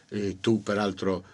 [0.09, 1.25] e tu peraltro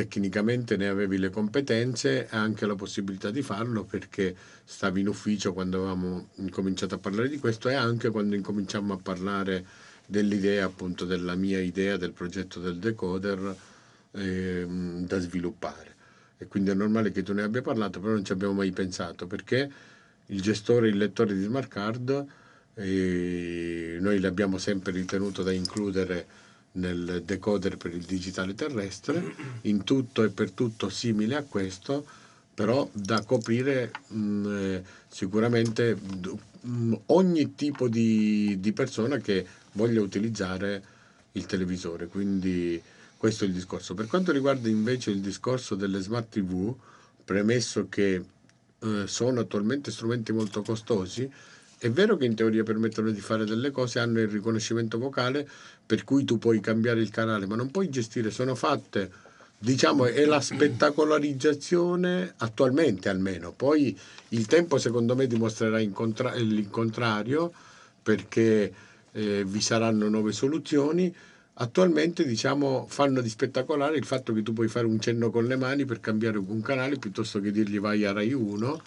[0.00, 4.34] tecnicamente ne avevi le competenze e anche la possibilità di farlo perché
[4.64, 8.96] stavi in ufficio quando avevamo incominciato a parlare di questo e anche quando incominciamo a
[8.96, 9.66] parlare
[10.06, 13.54] dell'idea appunto della mia idea del progetto del decoder
[14.12, 15.94] ehm, da sviluppare.
[16.38, 19.26] E quindi è normale che tu ne abbia parlato però non ci abbiamo mai pensato
[19.26, 19.70] perché
[20.26, 22.26] il gestore il lettore di smart card
[22.74, 26.26] eh, noi l'abbiamo sempre ritenuto da includere
[26.72, 32.06] nel decoder per il digitale terrestre, in tutto e per tutto simile a questo,
[32.54, 35.96] però da coprire mh, eh, sicuramente
[36.60, 40.82] mh, ogni tipo di, di persona che voglia utilizzare
[41.32, 42.06] il televisore.
[42.06, 42.80] Quindi
[43.16, 43.94] questo è il discorso.
[43.94, 46.74] Per quanto riguarda invece il discorso delle smart TV,
[47.24, 48.24] premesso che
[48.82, 51.30] eh, sono attualmente strumenti molto costosi,
[51.82, 55.48] è vero che in teoria permettono di fare delle cose, hanno il riconoscimento vocale,
[55.86, 59.10] per cui tu puoi cambiare il canale, ma non puoi gestire, sono fatte,
[59.56, 63.52] diciamo, è la spettacolarizzazione attualmente almeno.
[63.52, 67.50] Poi il tempo secondo me dimostrerà in contra- l'incontrario
[68.02, 68.72] perché
[69.12, 71.14] eh, vi saranno nuove soluzioni.
[71.54, 75.56] Attualmente diciamo fanno di spettacolare il fatto che tu puoi fare un cenno con le
[75.56, 78.82] mani per cambiare un canale piuttosto che dirgli vai a Rai 1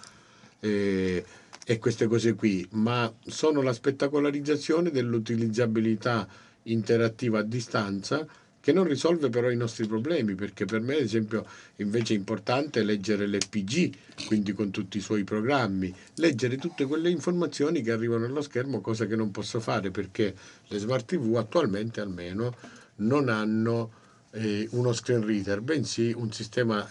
[0.59, 1.25] eh,
[1.65, 6.27] e queste cose qui, ma sono la spettacolarizzazione dell'utilizzabilità
[6.63, 8.25] interattiva a distanza
[8.63, 11.45] che non risolve però i nostri problemi, perché per me ad esempio
[11.77, 13.93] invece è importante leggere l'EPG,
[14.25, 19.05] quindi con tutti i suoi programmi, leggere tutte quelle informazioni che arrivano allo schermo, cosa
[19.05, 20.33] che non posso fare perché
[20.67, 22.55] le smart TV attualmente almeno
[22.97, 23.91] non hanno
[24.31, 26.89] eh, uno screen reader, bensì un sistema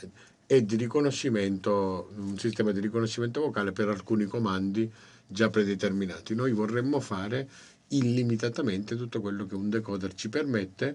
[0.53, 4.93] e di riconoscimento, un sistema di riconoscimento vocale per alcuni comandi
[5.27, 6.35] già predeterminati.
[6.35, 7.49] Noi vorremmo fare
[7.89, 10.95] illimitatamente tutto quello che un decoder ci permette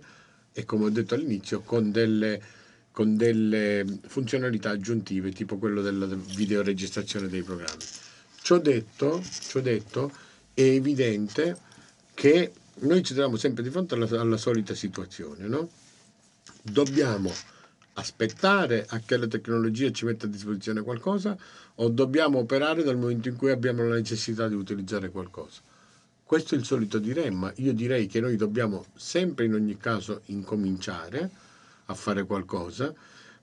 [0.54, 2.39] e come ho detto all'inizio con delle,
[2.91, 7.84] con delle funzionalità aggiuntive tipo quello della videoregistrazione dei programmi.
[8.39, 10.12] Ciò detto, ciò detto
[10.54, 11.58] è evidente
[12.13, 15.67] che noi ci troviamo sempre di fronte alla, alla solita situazione, no?
[16.62, 17.34] Dobbiamo
[17.97, 21.38] aspettare a che la tecnologia ci metta a disposizione qualcosa
[21.75, 25.62] o dobbiamo operare dal momento in cui abbiamo la necessità di utilizzare qualcosa.
[26.23, 27.51] Questo è il solito dilemma.
[27.57, 31.29] Io direi che noi dobbiamo sempre in ogni caso incominciare
[31.86, 32.93] a fare qualcosa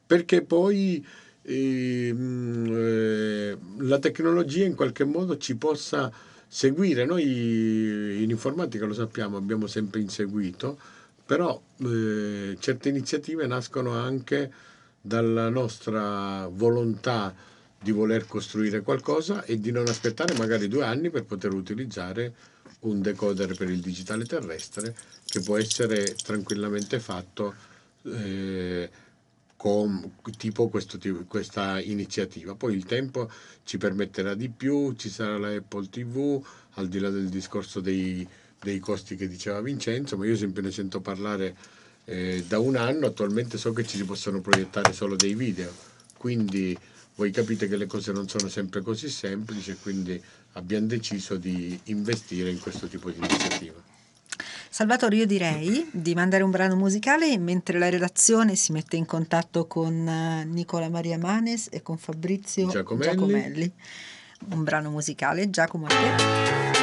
[0.06, 1.04] perché poi
[1.42, 6.12] ehm, eh, la tecnologia in qualche modo ci possa
[6.46, 7.04] seguire.
[7.04, 10.78] Noi in informatica lo sappiamo, abbiamo sempre inseguito,
[11.26, 14.52] però eh, certe iniziative nascono anche
[15.00, 17.34] dalla nostra volontà
[17.80, 22.34] di voler costruire qualcosa e di non aspettare magari due anni per poter utilizzare
[22.80, 24.94] un decoder per il digitale terrestre
[25.26, 27.54] che può essere tranquillamente fatto
[28.04, 28.90] eh,
[29.56, 32.54] con tipo, questo, questa iniziativa.
[32.54, 33.30] Poi il tempo
[33.64, 38.28] ci permetterà di più, ci sarà la Apple TV, al di là del discorso dei,
[38.64, 41.55] dei costi che diceva Vincenzo, ma io sempre ne sento parlare
[42.07, 45.70] eh, da un anno, attualmente so che ci si possono proiettare solo dei video,
[46.16, 46.77] quindi
[47.16, 50.20] voi capite che le cose non sono sempre così semplici e quindi
[50.53, 53.92] abbiamo deciso di investire in questo tipo di iniziativa.
[54.68, 59.68] Salvatore, io direi di mandare un brano musicale mentre la redazione si mette in contatto
[59.68, 63.11] con eh, Nicola Maria Manes e con Fabrizio Giacomelli.
[63.11, 63.72] Giacomelli.
[64.48, 66.73] Un brano musicale, Giacomo a te.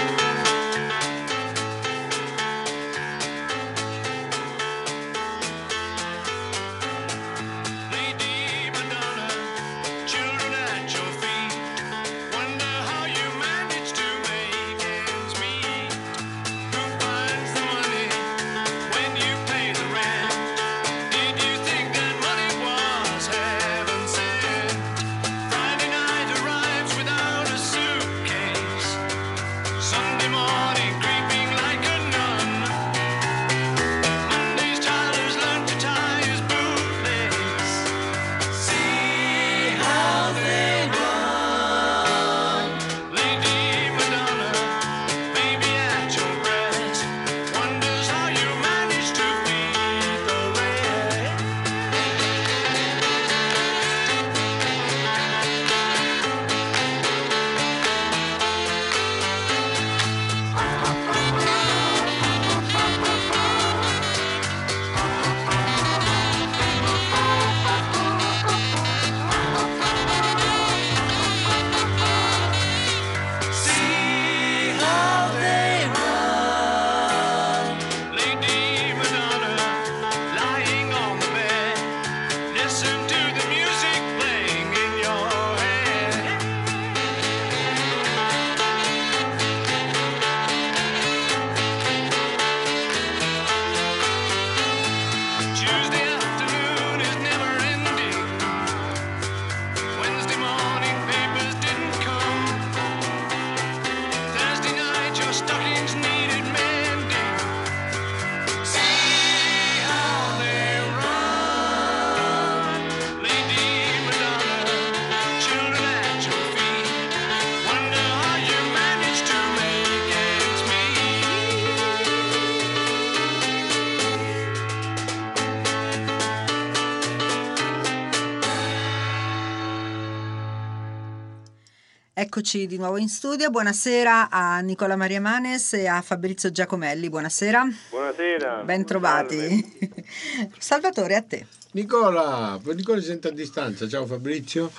[132.42, 133.52] Eccoci di nuovo in studio.
[133.52, 137.08] Buonasera a Nicola Maria Manes e a Fabrizio Giacomelli.
[137.08, 137.68] Buonasera.
[137.92, 138.64] Buonasera.
[138.64, 139.64] Ben trovati.
[140.58, 141.46] Salvatore, a te.
[141.74, 143.88] Nicola, Nicola si sente a distanza.
[143.88, 144.72] Ciao Fabrizio.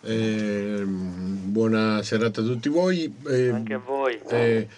[0.00, 3.14] Ehm, buona serata a tutti voi.
[3.28, 4.18] Ehm, Anche a voi.
[4.28, 4.68] eh,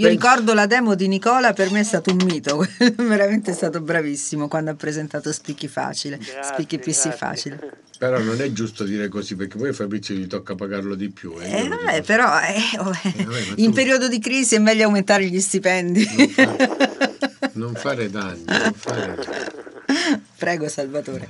[0.00, 3.54] Io penso- ricordo la demo di Nicola, per me è stato un mito, veramente è
[3.54, 7.26] stato bravissimo quando ha presentato Spicchi Facile, Grazie, Spicchi Pissi grazie.
[7.26, 7.72] Facile.
[8.00, 11.34] Però non è giusto dire così perché poi Fabrizio gli tocca pagarlo di più.
[11.38, 14.58] eh, Eh, vabbè, però eh, oh, eh, vabbè, ma in tu- periodo di crisi è
[14.58, 16.06] meglio aumentare gli stipendi.
[17.52, 20.22] Non fare danni, non fare danni.
[20.38, 21.28] Prego Salvatore.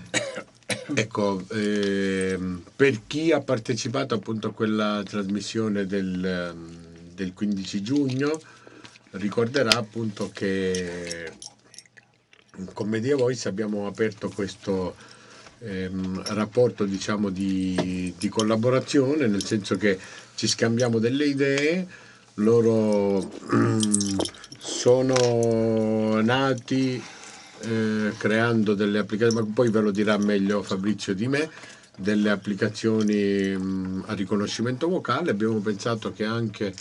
[0.94, 6.76] Ecco, ehm, per chi ha partecipato appunto a quella trasmissione del, ehm,
[7.14, 8.38] del 15 giugno,
[9.12, 11.32] ricorderà appunto che
[12.72, 14.94] con Media Voice abbiamo aperto questo
[15.60, 19.98] ehm, rapporto diciamo di, di collaborazione, nel senso che
[20.34, 21.86] ci scambiamo delle idee,
[22.34, 24.18] loro mm,
[24.58, 27.02] sono nati
[27.62, 31.50] eh, creando delle applicazioni, ma poi ve lo dirà meglio Fabrizio di me,
[31.96, 35.30] delle applicazioni mh, a riconoscimento vocale.
[35.30, 36.72] Abbiamo pensato che anche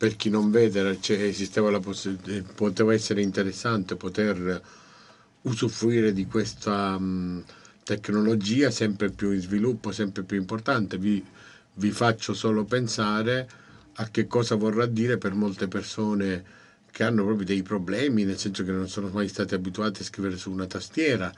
[0.00, 4.62] per chi non vede c'è- esisteva la possibilità, poteva essere interessante poter
[5.42, 7.44] usufruire di questa mh,
[7.84, 10.96] tecnologia sempre più in sviluppo, sempre più importante.
[10.96, 11.22] Vi,
[11.74, 13.48] vi faccio solo pensare
[13.94, 16.44] a che cosa vorrà dire per molte persone
[16.90, 20.36] che hanno proprio dei problemi, nel senso che non sono mai stati abituati a scrivere
[20.38, 21.30] su una tastiera,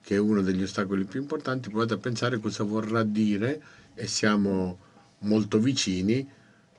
[0.00, 1.70] che è uno degli ostacoli più importanti.
[1.70, 3.60] Provate a pensare cosa vorrà dire
[3.94, 4.78] e siamo
[5.20, 6.26] molto vicini.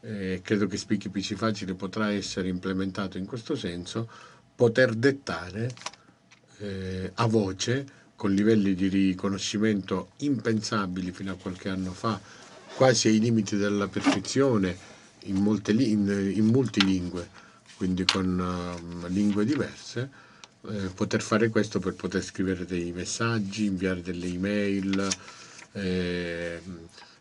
[0.02, 4.10] Eh, credo che Spicchi PC Facile potrà essere implementato in questo senso,
[4.56, 5.74] poter dettare
[6.60, 12.20] eh, a voce con livelli di riconoscimento impensabili fino a qualche anno fa,
[12.76, 14.76] quasi ai limiti della perfezione
[15.26, 17.30] in, molte in, in multilingue,
[17.76, 20.10] quindi con ehm, lingue diverse,
[20.68, 25.08] eh, poter fare questo per poter scrivere dei messaggi, inviare delle email,
[25.74, 26.62] eh,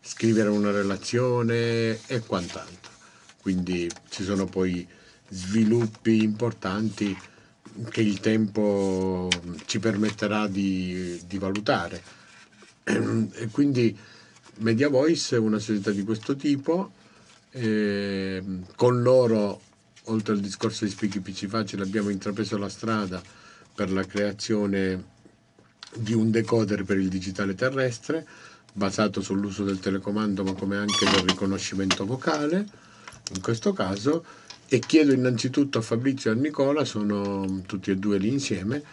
[0.07, 2.91] scrivere una relazione e quant'altro.
[3.41, 4.87] Quindi ci sono poi
[5.29, 7.15] sviluppi importanti
[7.89, 9.29] che il tempo
[9.65, 12.01] ci permetterà di, di valutare.
[12.83, 13.95] E quindi
[14.59, 16.93] Media Voice è una società di questo tipo,
[17.51, 18.41] eh,
[18.75, 19.61] con loro
[20.05, 23.21] oltre al discorso di Spichi PC Facile, abbiamo intrapreso la strada
[23.75, 25.15] per la creazione
[25.93, 28.25] di un decoder per il digitale terrestre
[28.77, 32.65] basato sull'uso del telecomando ma come anche del riconoscimento vocale
[33.33, 34.23] in questo caso.
[34.69, 38.83] E chiedo innanzitutto a Fabrizio e a Nicola, sono tutti e due lì insieme,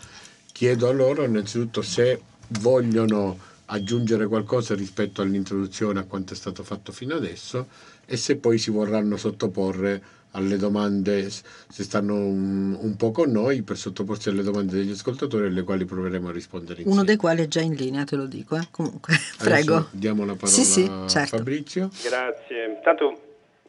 [0.53, 2.22] chiedo a loro innanzitutto se
[2.61, 7.66] vogliono aggiungere qualcosa rispetto all'introduzione a quanto è stato fatto fino adesso
[8.07, 10.03] e se poi si vorranno sottoporre
[10.37, 15.47] alle domande, se stanno un, un po' con noi, per sottoporsi alle domande degli ascoltatori
[15.47, 16.93] alle quali proveremo a rispondere insieme.
[16.93, 18.57] Uno dei quali è già in linea, te lo dico.
[18.57, 18.66] eh.
[18.70, 19.74] Comunque, prego.
[19.74, 21.37] Adesso diamo la parola Sì, sì, a certo.
[21.37, 21.89] Fabrizio.
[22.03, 22.74] Grazie.
[22.76, 23.20] Intanto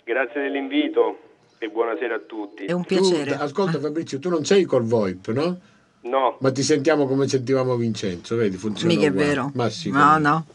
[0.03, 1.19] grazie dell'invito
[1.59, 2.65] e buonasera a tutti.
[2.65, 3.35] È un Tu, piacere.
[3.35, 5.59] ascolta Fabrizio, tu non sei col VoIP, no?
[6.01, 8.57] No, Ma ti sentiamo come sentivamo Vincenzo, vedi?
[8.57, 9.51] Funziona Mica è vero.
[9.55, 10.45] Ma sì, no, no.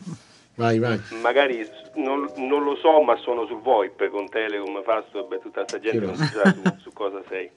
[0.54, 1.00] Vai, vai.
[1.22, 1.66] magari
[2.03, 6.05] non, non lo so, ma sono sul VoIP con Telecom, Fastweb e tutta questa gente
[6.07, 7.51] non si sa su, su cosa sei.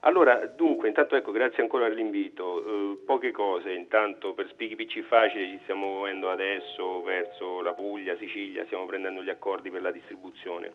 [0.00, 2.64] Allora, dunque, intanto ecco, grazie ancora all'invito.
[2.64, 8.16] Eh, poche cose, intanto per Spichi PC Facile ci stiamo muovendo adesso verso la Puglia,
[8.16, 10.72] Sicilia, stiamo prendendo gli accordi per la distribuzione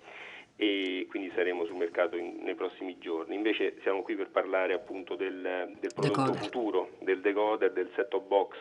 [0.58, 3.36] e quindi saremo sul mercato in- nei prossimi giorni.
[3.36, 5.40] Invece siamo qui per parlare appunto del,
[5.80, 6.44] del prodotto Decoder.
[6.44, 8.58] futuro, del decoder, del set-top box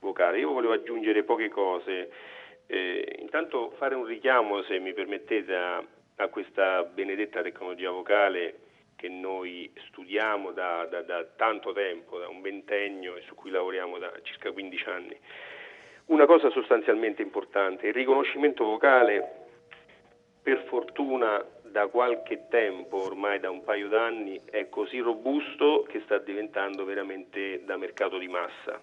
[0.00, 0.38] vocale.
[0.38, 2.10] Io volevo aggiungere poche cose.
[2.72, 5.84] Eh, intanto fare un richiamo, se mi permettete, a,
[6.16, 8.60] a questa benedetta tecnologia vocale
[8.94, 13.98] che noi studiamo da, da- da tanto tempo, da un ventennio e su cui lavoriamo
[13.98, 15.18] da circa 15 anni.
[16.06, 19.48] Una cosa sostanzialmente importante, il riconoscimento vocale
[20.40, 26.18] per fortuna da qualche tempo, ormai da un paio d'anni, è così robusto che sta
[26.18, 28.80] diventando veramente da mercato di massa.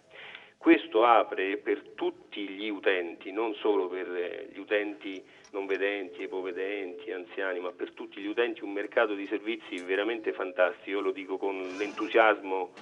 [0.58, 7.12] Questo apre per tutti gli utenti, non solo per eh, gli utenti non vedenti, ipovedenti,
[7.12, 10.89] anziani, ma per tutti gli utenti un mercato di servizi veramente fantastico.
[10.89, 12.74] Io lo dico con l'entusiasmo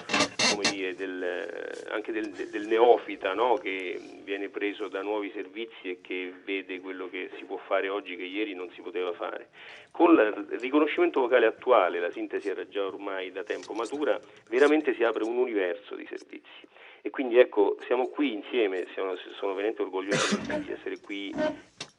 [0.76, 3.55] dire, del, eh, anche del, del neofita no?
[3.55, 8.15] che viene preso da nuovi servizi e che vede quello che si può fare oggi
[8.15, 9.49] che ieri non si poteva fare.
[9.91, 14.19] Con il riconoscimento vocale attuale, la sintesi era già ormai da tempo matura,
[14.49, 16.67] veramente si apre un universo di servizi.
[17.06, 21.32] E quindi ecco, siamo qui insieme, siamo- sono veramente orgoglioso di essere qui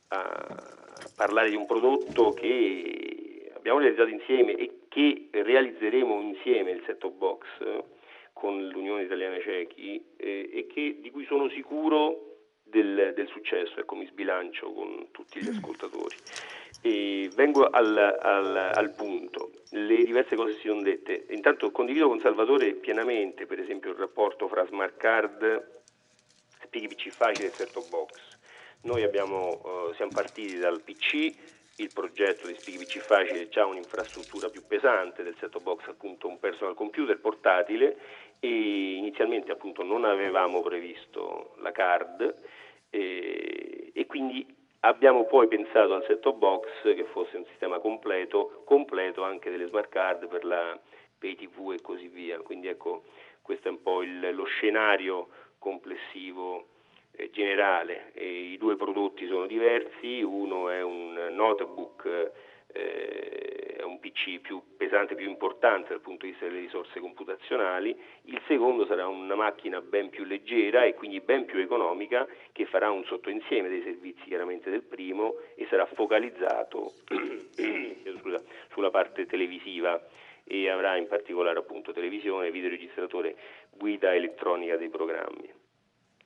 [0.08, 0.56] a
[1.14, 7.46] parlare di un prodotto che abbiamo realizzato insieme e che realizzeremo insieme il set-top box
[8.32, 13.94] con l'Unione Italiana Cechi eh, e che, di cui sono sicuro del, del successo, ecco
[13.94, 16.16] mi sbilancio con tutti gli ascoltatori.
[16.86, 21.26] E vengo al, al- al punto, le diverse cose si sono dette.
[21.30, 25.80] Intanto condivido con Salvatore pienamente, per esempio, il rapporto fra smart card,
[26.62, 28.12] Spieghi PC Facile e set-top box.
[28.82, 31.34] Noi abbiamo, eh, siamo partiti dal PC,
[31.78, 36.38] il progetto di Spieghi PC Facile già un'infrastruttura più pesante del set-top box, appunto un
[36.38, 37.96] personal computer portatile
[38.38, 42.32] e inizialmente appunto non avevamo previsto la card
[42.90, 44.54] e, e quindi
[44.86, 49.88] abbiamo poi pensato al set-top box che fosse un sistema completo, completo anche delle smart
[49.88, 50.78] card per la
[51.18, 52.38] pay TV e così via.
[52.40, 53.04] Quindi ecco,
[53.42, 55.28] questo è un po' il- lo scenario
[55.58, 56.66] complessivo
[57.18, 58.12] eh, generale.
[58.14, 62.30] E I due prodotti sono diversi, uno è un notebook,
[62.76, 67.96] eh, è un PC più pesante, più importante dal punto di vista delle risorse computazionali,
[68.24, 72.90] il secondo sarà una macchina ben più leggera e quindi ben più economica che farà
[72.90, 76.92] un sottoinsieme dei servizi chiaramente del primo e sarà focalizzato
[78.20, 80.00] scusa, sulla parte televisiva
[80.44, 83.36] e avrà in particolare appunto televisione, videoregistratore,
[83.70, 85.52] guida elettronica dei programmi.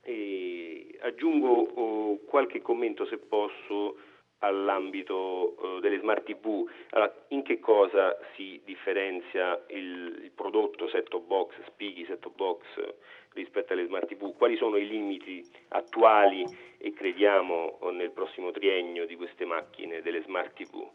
[0.03, 3.97] E aggiungo oh, qualche commento se posso
[4.41, 6.67] all'ambito eh, delle smart TV.
[6.91, 12.95] Allora, in che cosa si differenzia il, il prodotto set-top box, Spieghi set-top box eh,
[13.33, 14.35] rispetto alle smart TV?
[14.35, 16.45] Quali sono i limiti attuali
[16.77, 20.89] e crediamo nel prossimo triennio di queste macchine, delle smart TV?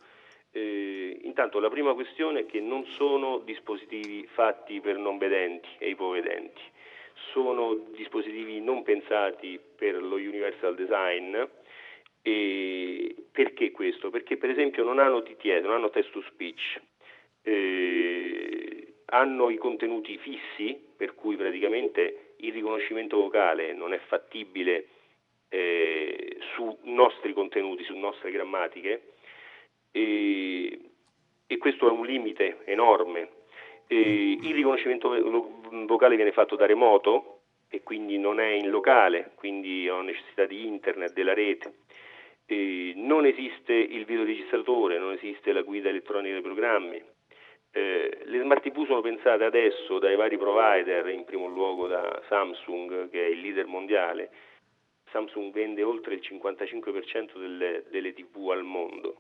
[0.53, 5.90] Eh, intanto la prima questione è che non sono dispositivi fatti per non vedenti e
[5.90, 6.62] ipovedenti,
[7.32, 11.36] sono dispositivi non pensati per lo universal design.
[12.26, 14.10] E perché questo?
[14.10, 16.80] Perché per esempio non hanno TTS, non hanno text to speech,
[17.42, 24.86] eh, hanno i contenuti fissi, per cui praticamente il riconoscimento vocale non è fattibile
[25.50, 29.12] eh, su nostri contenuti, su nostre grammatiche,
[29.92, 30.80] e,
[31.46, 33.28] e questo è un limite enorme.
[33.86, 39.88] Il riconoscimento vo- vocale viene fatto da remoto e quindi non è in locale, quindi
[39.88, 41.84] ho necessità di internet, della rete.
[42.47, 47.03] E non esiste il videoregistratore, non esiste la guida elettronica dei programmi.
[47.72, 53.11] Eh, le smart TV sono pensate adesso dai vari provider, in primo luogo da Samsung
[53.11, 54.30] che è il leader mondiale.
[55.11, 59.16] Samsung vende oltre il 55% delle, delle TV al mondo.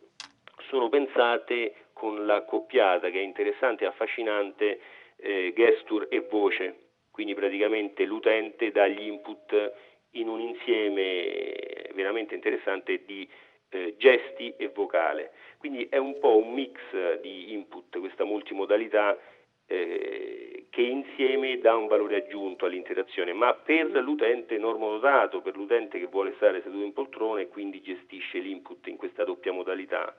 [0.68, 4.80] Sono pensate con la coppiata che è interessante e affascinante
[5.16, 9.72] eh, gesture e voce, quindi praticamente l'utente dà gli input
[10.20, 13.28] in un insieme veramente interessante di
[13.70, 15.32] eh, gesti e vocale.
[15.58, 16.78] Quindi è un po' un mix
[17.20, 19.18] di input, questa multimodalità
[19.66, 26.06] eh, che insieme dà un valore aggiunto all'interazione, ma per l'utente normodotato, per l'utente che
[26.06, 30.14] vuole stare seduto in poltrona e quindi gestisce l'input in questa doppia modalità,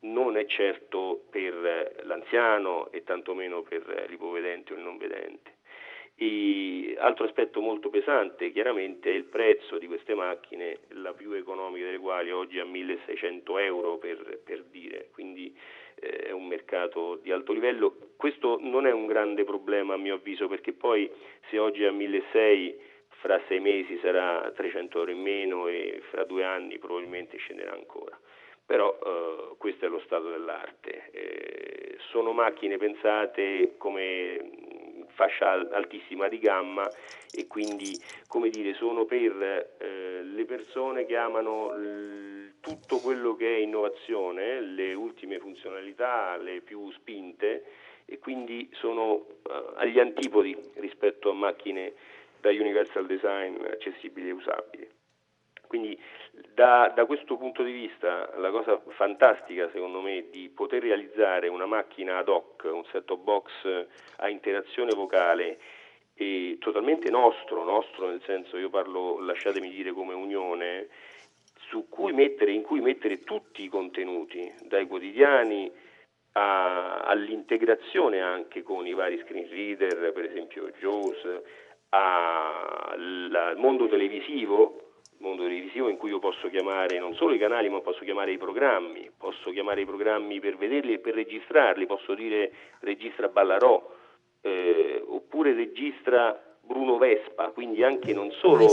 [0.00, 5.58] non è certo per l'anziano e tantomeno per l'ipovedente o il non vedente.
[6.22, 11.86] E altro aspetto molto pesante chiaramente è il prezzo di queste macchine, la più economica
[11.86, 15.56] delle quali oggi è a 1600 euro per, per dire, quindi
[15.94, 17.96] eh, è un mercato di alto livello.
[18.16, 21.10] Questo non è un grande problema a mio avviso perché poi
[21.48, 22.88] se oggi è a 1600
[23.20, 28.18] fra sei mesi sarà 300 euro in meno e fra due anni probabilmente scenderà ancora.
[28.66, 31.10] Però eh, questo è lo stato dell'arte.
[31.12, 36.90] Eh, sono macchine pensate come fascia altissima di gamma
[37.30, 43.56] e quindi come dire, sono per eh, le persone che amano l- tutto quello che
[43.56, 47.64] è innovazione, le ultime funzionalità, le più spinte
[48.04, 51.94] e quindi sono eh, agli antipodi rispetto a macchine
[52.40, 54.99] da universal design accessibili e usabili.
[55.70, 55.96] Quindi
[56.52, 61.64] da, da, questo punto di vista la cosa fantastica secondo me di poter realizzare una
[61.64, 65.60] macchina ad hoc, un set-top box a interazione vocale
[66.14, 70.88] e totalmente nostro, nostro nel senso io parlo, lasciatemi dire come unione,
[71.88, 75.70] cui mettere, in cui mettere tutti i contenuti, dai quotidiani
[76.32, 81.42] a, all'integrazione anche con i vari screen reader, per esempio JAWS,
[81.90, 84.89] al mondo televisivo,
[85.20, 88.38] mondo televisivo in cui io posso chiamare non solo i canali ma posso chiamare i
[88.38, 93.96] programmi, posso chiamare i programmi per vederli e per registrarli, posso dire registra Ballarò
[94.40, 98.66] eh, oppure registra Bruno Vespa, quindi anche non solo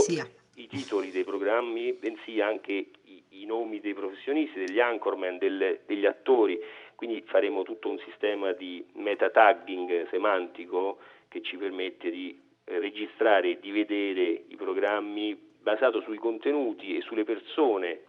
[0.54, 2.72] i titoli dei programmi, bensì anche
[3.04, 6.58] i, i nomi dei professionisti, degli anchorman, del, degli attori,
[6.94, 13.58] quindi faremo tutto un sistema di meta tagging semantico che ci permette di registrare e
[13.60, 18.00] di vedere i programmi basato sui contenuti e sulle persone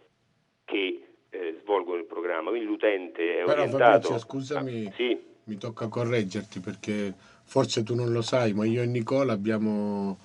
[0.64, 4.08] che eh, svolgono il programma, quindi l'utente è Però, orientato...
[4.08, 4.92] Fabrizio, scusami, a...
[4.92, 5.18] sì.
[5.44, 10.16] mi tocca correggerti perché forse tu non lo sai, ma io e Nicola abbiamo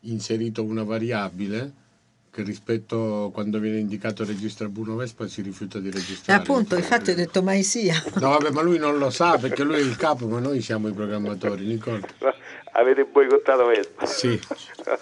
[0.00, 1.82] inserito una variabile
[2.30, 6.40] che rispetto a quando viene indicato registra Bruno Vespa si rifiuta di registrare.
[6.40, 7.94] appunto, infatti ho detto mai sia.
[8.16, 10.88] No, vabbè, ma lui non lo sa perché lui è il capo, ma noi siamo
[10.88, 12.00] i programmatori, Nicola.
[12.76, 14.04] Avete boicottato Vespa?
[14.04, 14.40] Sì,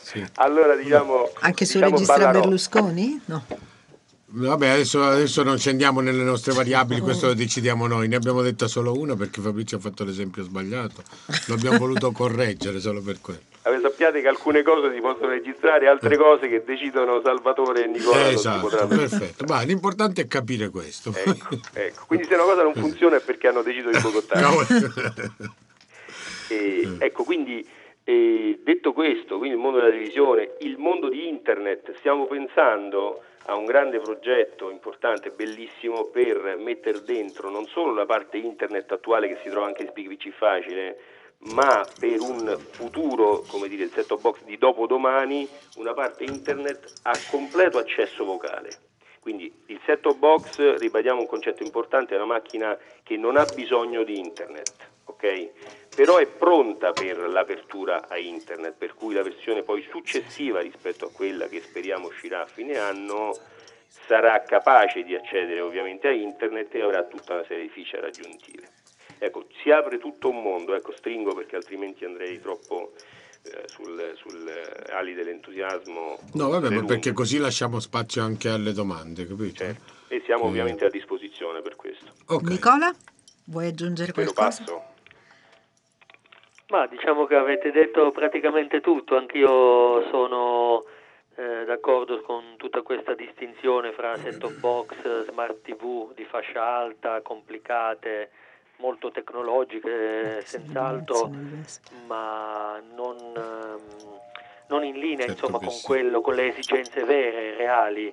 [0.01, 0.25] sì.
[0.35, 1.31] Allora diciamo...
[1.41, 2.41] Anche su diciamo registra Ballarò.
[2.41, 3.21] Berlusconi?
[3.27, 3.45] No.
[4.35, 8.09] Vabbè, adesso, adesso non scendiamo nelle nostre variabili, questo lo decidiamo noi.
[8.09, 11.03] Ne abbiamo detta solo una perché Fabrizio ha fatto l'esempio sbagliato.
[11.49, 13.41] Lo abbiamo voluto correggere solo per quello.
[13.63, 18.29] Vabbè, sappiate che alcune cose si possono registrare, altre cose che decidono Salvatore e Nicola
[18.29, 19.45] si esatto, potranno perfetto.
[19.47, 21.13] Ma l'importante è capire questo.
[21.15, 22.05] Ecco, ecco.
[22.07, 24.41] Quindi se una cosa non funziona è perché hanno deciso di boicottare.
[24.41, 25.55] No,
[26.53, 27.67] E, ecco, quindi
[28.05, 33.55] eh, detto questo, quindi il mondo della televisione, il mondo di internet, stiamo pensando a
[33.55, 39.39] un grande progetto importante, bellissimo, per mettere dentro non solo la parte internet attuale che
[39.43, 40.99] si trova anche in Speak PC Facile,
[41.55, 47.13] ma per un futuro, come dire, il set-top box di dopodomani, una parte internet a
[47.31, 48.71] completo accesso vocale.
[49.19, 54.05] Quindi il set-top box, ribadiamo un concetto importante, è una macchina che non ha bisogno
[54.05, 54.73] di internet,
[55.05, 55.51] ok?
[55.95, 61.11] Però è pronta per l'apertura a internet, per cui la versione poi successiva rispetto a
[61.11, 63.37] quella che speriamo uscirà a fine anno
[64.07, 68.69] sarà capace di accedere ovviamente a internet e avrà tutta una serie di feature aggiuntive.
[69.19, 72.93] Ecco, si apre tutto un mondo, ecco, stringo perché altrimenti andrei troppo
[73.43, 76.19] eh, sul, sul eh, ali dell'entusiasmo.
[76.33, 79.63] no, vabbè, ma perché così lasciamo spazio anche alle domande, capito?
[79.63, 79.93] Certo.
[80.09, 80.49] E siamo Eh.
[80.49, 82.13] ovviamente a disposizione per questo.
[82.29, 82.49] Ok.
[82.49, 82.93] Nicola,
[83.45, 84.65] vuoi aggiungere lo qualcosa?
[84.65, 84.85] passo.
[86.73, 90.85] Ma diciamo che avete detto praticamente tutto, anch'io sono
[91.35, 98.31] eh, d'accordo con tutta questa distinzione fra set-top box, smart TV di fascia alta, complicate,
[98.79, 101.31] molto tecnologiche, senz'altro,
[102.07, 104.21] ma non, ehm,
[104.69, 108.11] non in linea Certo insomma, con, quello, con le esigenze vere, reali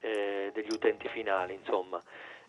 [0.00, 1.54] eh, degli utenti finali.
[1.54, 1.98] Insomma.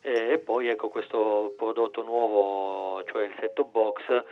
[0.01, 4.23] e poi ecco questo prodotto nuovo, cioè il set-top box,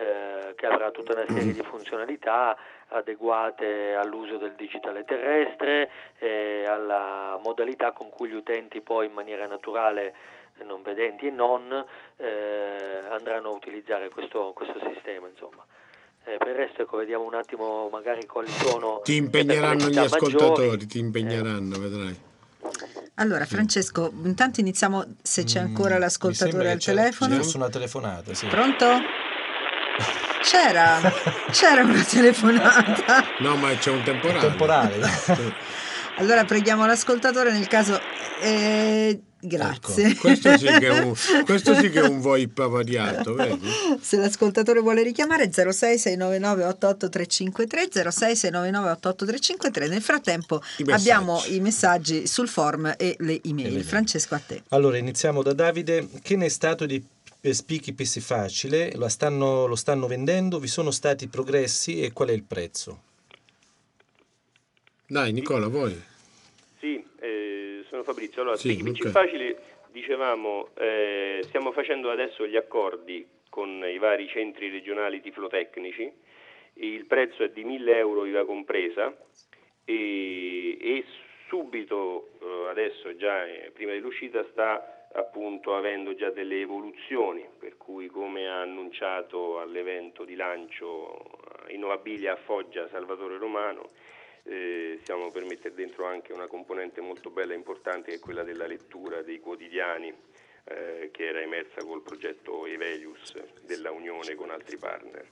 [0.00, 2.56] eh, che avrà tutta una serie di funzionalità
[2.88, 9.46] adeguate all'uso del digitale terrestre e alla modalità con cui gli utenti poi in maniera
[9.46, 10.14] naturale
[10.64, 11.70] non vedenti e non
[12.16, 15.64] eh, andranno a utilizzare questo, questo sistema insomma.
[16.24, 20.66] Eh, per il resto ecco, vediamo un attimo magari quali sono Ti impegneranno gli ascoltatori,
[20.68, 20.86] maggiori.
[20.86, 22.28] ti impegneranno, vedrai.
[23.14, 27.32] Allora, Francesco, intanto iniziamo se c'è ancora Mm, l'ascoltatore al c'è- telefono.
[27.34, 28.46] Ci fosse una telefonata, sì.
[28.46, 28.86] Pronto?
[30.42, 31.00] C'era,
[31.50, 33.24] c'era una telefonata.
[33.40, 34.40] No, ma c'è un temporale.
[34.40, 35.58] Temporale.
[36.16, 37.98] Allora preghiamo l'ascoltatore nel caso...
[38.42, 40.08] eh, grazie.
[40.08, 41.14] Ecco, questo sì che è un,
[41.46, 43.66] questo sì che è un VoIP avariato, vedi?
[44.02, 51.60] Se l'ascoltatore vuole richiamare 06 699 88353 06 699 88353 nel frattempo I abbiamo i
[51.60, 53.68] messaggi sul form e le email.
[53.68, 53.84] email.
[53.84, 54.62] Francesco a te.
[54.70, 56.06] Allora, iniziamo da Davide.
[56.20, 57.02] Che ne è stato di
[57.42, 58.94] Spichi PC Facile?
[58.96, 60.58] Lo stanno, lo stanno vendendo?
[60.58, 63.02] Vi sono stati progressi e qual è il prezzo?
[65.06, 65.98] Dai, Nicola, vuoi?
[66.78, 68.42] Sì, eh, sono Fabrizio.
[68.42, 69.10] Allora, Sì, sì, PC ok.
[69.10, 69.56] Facile,
[69.90, 76.12] dicevamo, eh, stiamo facendo adesso gli accordi con i vari centri regionali tiflotecnici,
[76.74, 79.14] il prezzo è di 1000 euro IVA compresa
[79.84, 81.04] e, e
[81.48, 88.06] subito, eh, adesso già eh, prima dell'uscita, sta appunto avendo già delle evoluzioni, per cui
[88.06, 91.18] come ha annunciato all'evento di lancio
[91.66, 93.90] eh, Innovabilia a Foggia Salvatore Romano,
[94.44, 98.42] eh, stiamo per mettere dentro anche una componente molto bella e importante che è quella
[98.42, 100.12] della lettura dei quotidiani
[100.64, 105.26] eh, che era emersa col progetto Evelius della Unione con altri partner.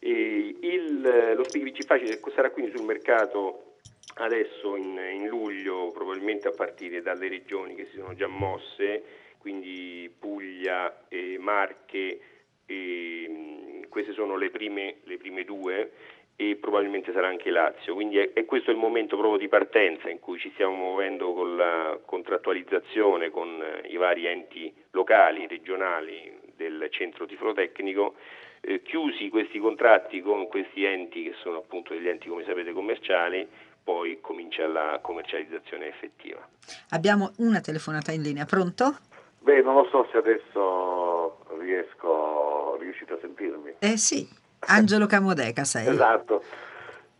[0.00, 1.00] Il,
[1.34, 3.76] lo PC Facile sarà quindi sul mercato
[4.16, 10.10] adesso in, in luglio, probabilmente a partire dalle regioni che si sono già mosse, quindi
[10.18, 12.20] Puglia e Marche,
[12.64, 15.92] e, mh, queste sono le prime, le prime due
[16.34, 17.92] e probabilmente sarà anche Lazio.
[17.92, 21.56] Quindi è, è questo il momento proprio di partenza in cui ci stiamo muovendo con
[21.58, 28.14] la contrattualizzazione con eh, i vari enti locali, regionali del centro tiflotecnico.
[28.62, 33.46] Eh, chiusi questi contratti con questi enti che sono appunto degli enti come sapete commerciali,
[33.84, 36.48] poi comincia la commercializzazione effettiva.
[36.88, 39.12] Abbiamo una telefonata in linea, pronto?
[39.44, 43.74] Beh, non lo so se adesso riesco, riuscite a sentirmi.
[43.78, 44.26] Eh sì,
[44.60, 45.86] Angelo Camodeca sei.
[45.86, 46.42] Esatto.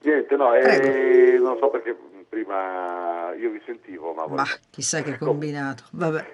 [0.00, 1.94] Niente, no, eh, non so perché
[2.26, 4.26] prima io vi sentivo, ma...
[4.26, 5.84] Ma chissà che combinato.
[5.92, 6.24] Vabbè.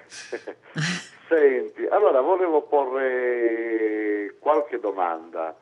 [1.28, 5.57] Senti, allora volevo porre qualche domanda.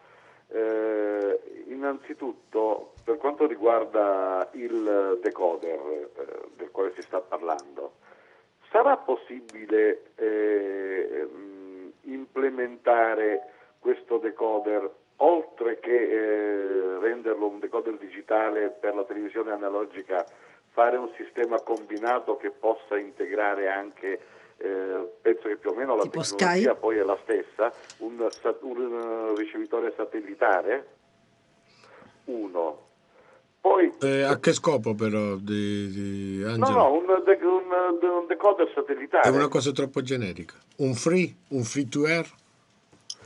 [0.50, 7.94] Eh, innanzitutto, per quanto riguarda il decoder eh, del quale si sta parlando,
[8.70, 11.28] sarà possibile eh,
[12.02, 20.24] implementare questo decoder oltre che eh, renderlo un decoder digitale per la televisione analogica,
[20.70, 24.20] fare un sistema combinato che possa integrare anche
[24.58, 26.80] eh, penso che più o meno la Tipo tecnologia Sky?
[26.80, 28.28] poi è la stessa, un,
[28.60, 30.86] un, ricevitore satellitare,
[32.24, 32.86] uno.
[33.60, 38.70] Poi, Eh, a che scopo però, di, di no, no, un, de- un- un decoder
[38.74, 39.28] satellitare.
[39.28, 40.54] È una cosa troppo generica.
[40.76, 42.26] Un free, un free to air?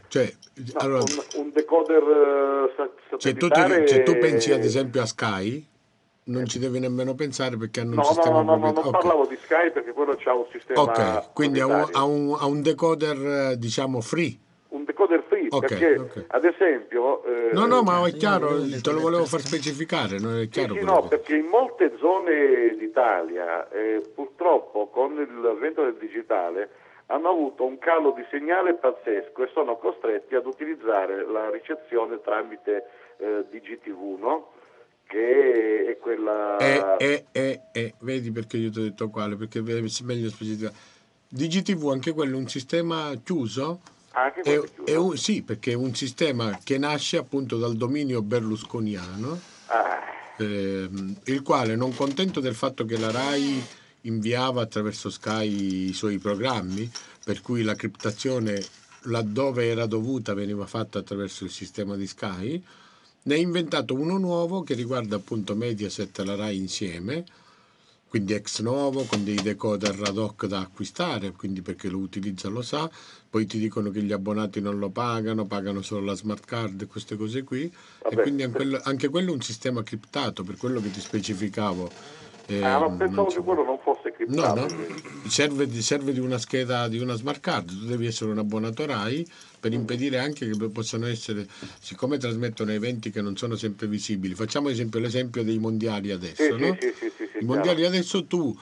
[0.09, 0.33] Cioè,
[0.75, 3.87] No, allora, un, un decoder eh, sa- se tu, ti- satellitare...
[3.87, 5.67] se tu pensi ad esempio a Sky,
[6.25, 8.83] non ci devi nemmeno pensare perché hanno un No, no, sistema no, no, no, proprio-
[8.83, 9.01] non ok.
[9.01, 12.63] parlavo di Sky perché quello c'ha un sistema Ok, quindi un, ha un- ha un
[12.63, 14.39] decoder eh, diciamo free.
[15.53, 16.25] Un decoder free Ok, perché ok.
[16.29, 20.43] ad esempio eh, No, no, ma è chiaro, te lo volevo far specificare, non è
[20.45, 25.83] Sì, chiaro sì, quello no, che- perché in molte zone d'Italia eh, purtroppo con l'avvento
[25.85, 26.71] del digitale
[27.07, 32.87] hanno avuto un calo di segnale pazzesco e sono costretti ad utilizzare la ricezione tramite
[33.19, 34.53] eh, DGTV, no?
[35.07, 36.57] che è quella...
[36.57, 40.75] Eh, eh, eh, eh, vedi perché io ti ho detto quale, perché è meglio specificare.
[41.29, 43.81] DGTV anche quello è un sistema chiuso?
[44.15, 49.41] Anche È, è un- sì, perché è un sistema che nasce appunto dal dominio berlusconiano,
[49.69, 50.01] Ah,
[50.39, 53.65] ehm, il quale, non contento del fatto che la RAI
[54.03, 56.91] inviava attraverso Sky i suoi programmi,
[57.25, 58.63] per cui la criptazione
[59.07, 62.63] laddove era dovuta veniva fatta attraverso il sistema di Sky,
[63.25, 67.25] ne ha inventato uno nuovo che riguarda appunto Mediaset e la RAI insieme,
[68.13, 72.61] quindi ex novo con dei decoder ad hoc da acquistare, quindi perché lo utilizza lo
[72.61, 72.87] sa,
[73.31, 76.87] poi ti dicono che gli abbonati non lo pagano, pagano solo la smart card e
[76.87, 77.71] queste cose qui, e
[78.03, 78.21] Vabbè.
[78.21, 81.91] quindi anche quello, anche quello è un sistema criptato, per quello che ti specificavo.
[82.63, 84.69] ah, ma ehm, pensavo che quello non fosse sì, No, no,
[85.27, 88.85] serve, di- serve di una scheda di una smart card, tu devi essere un abbonato
[88.85, 89.27] RAI
[89.59, 91.47] per impedire anche che possano essere,
[91.81, 96.61] siccome trasmettono eventi che non sono sempre visibili, facciamo esempio l'esempio dei mondiali adesso, Sì,
[96.61, 96.77] no?
[96.79, 98.57] sì, sì, I mondiali adesso tu,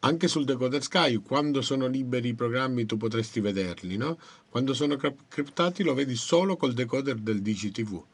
[0.00, 4.16] anche sul decoder Sky, quando sono liberi i programmi tu potresti vederli, no?
[4.48, 8.04] Quando sono cri- criptati lo vedi solo col decoder del DCTV.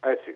[0.00, 0.35] Eh sì.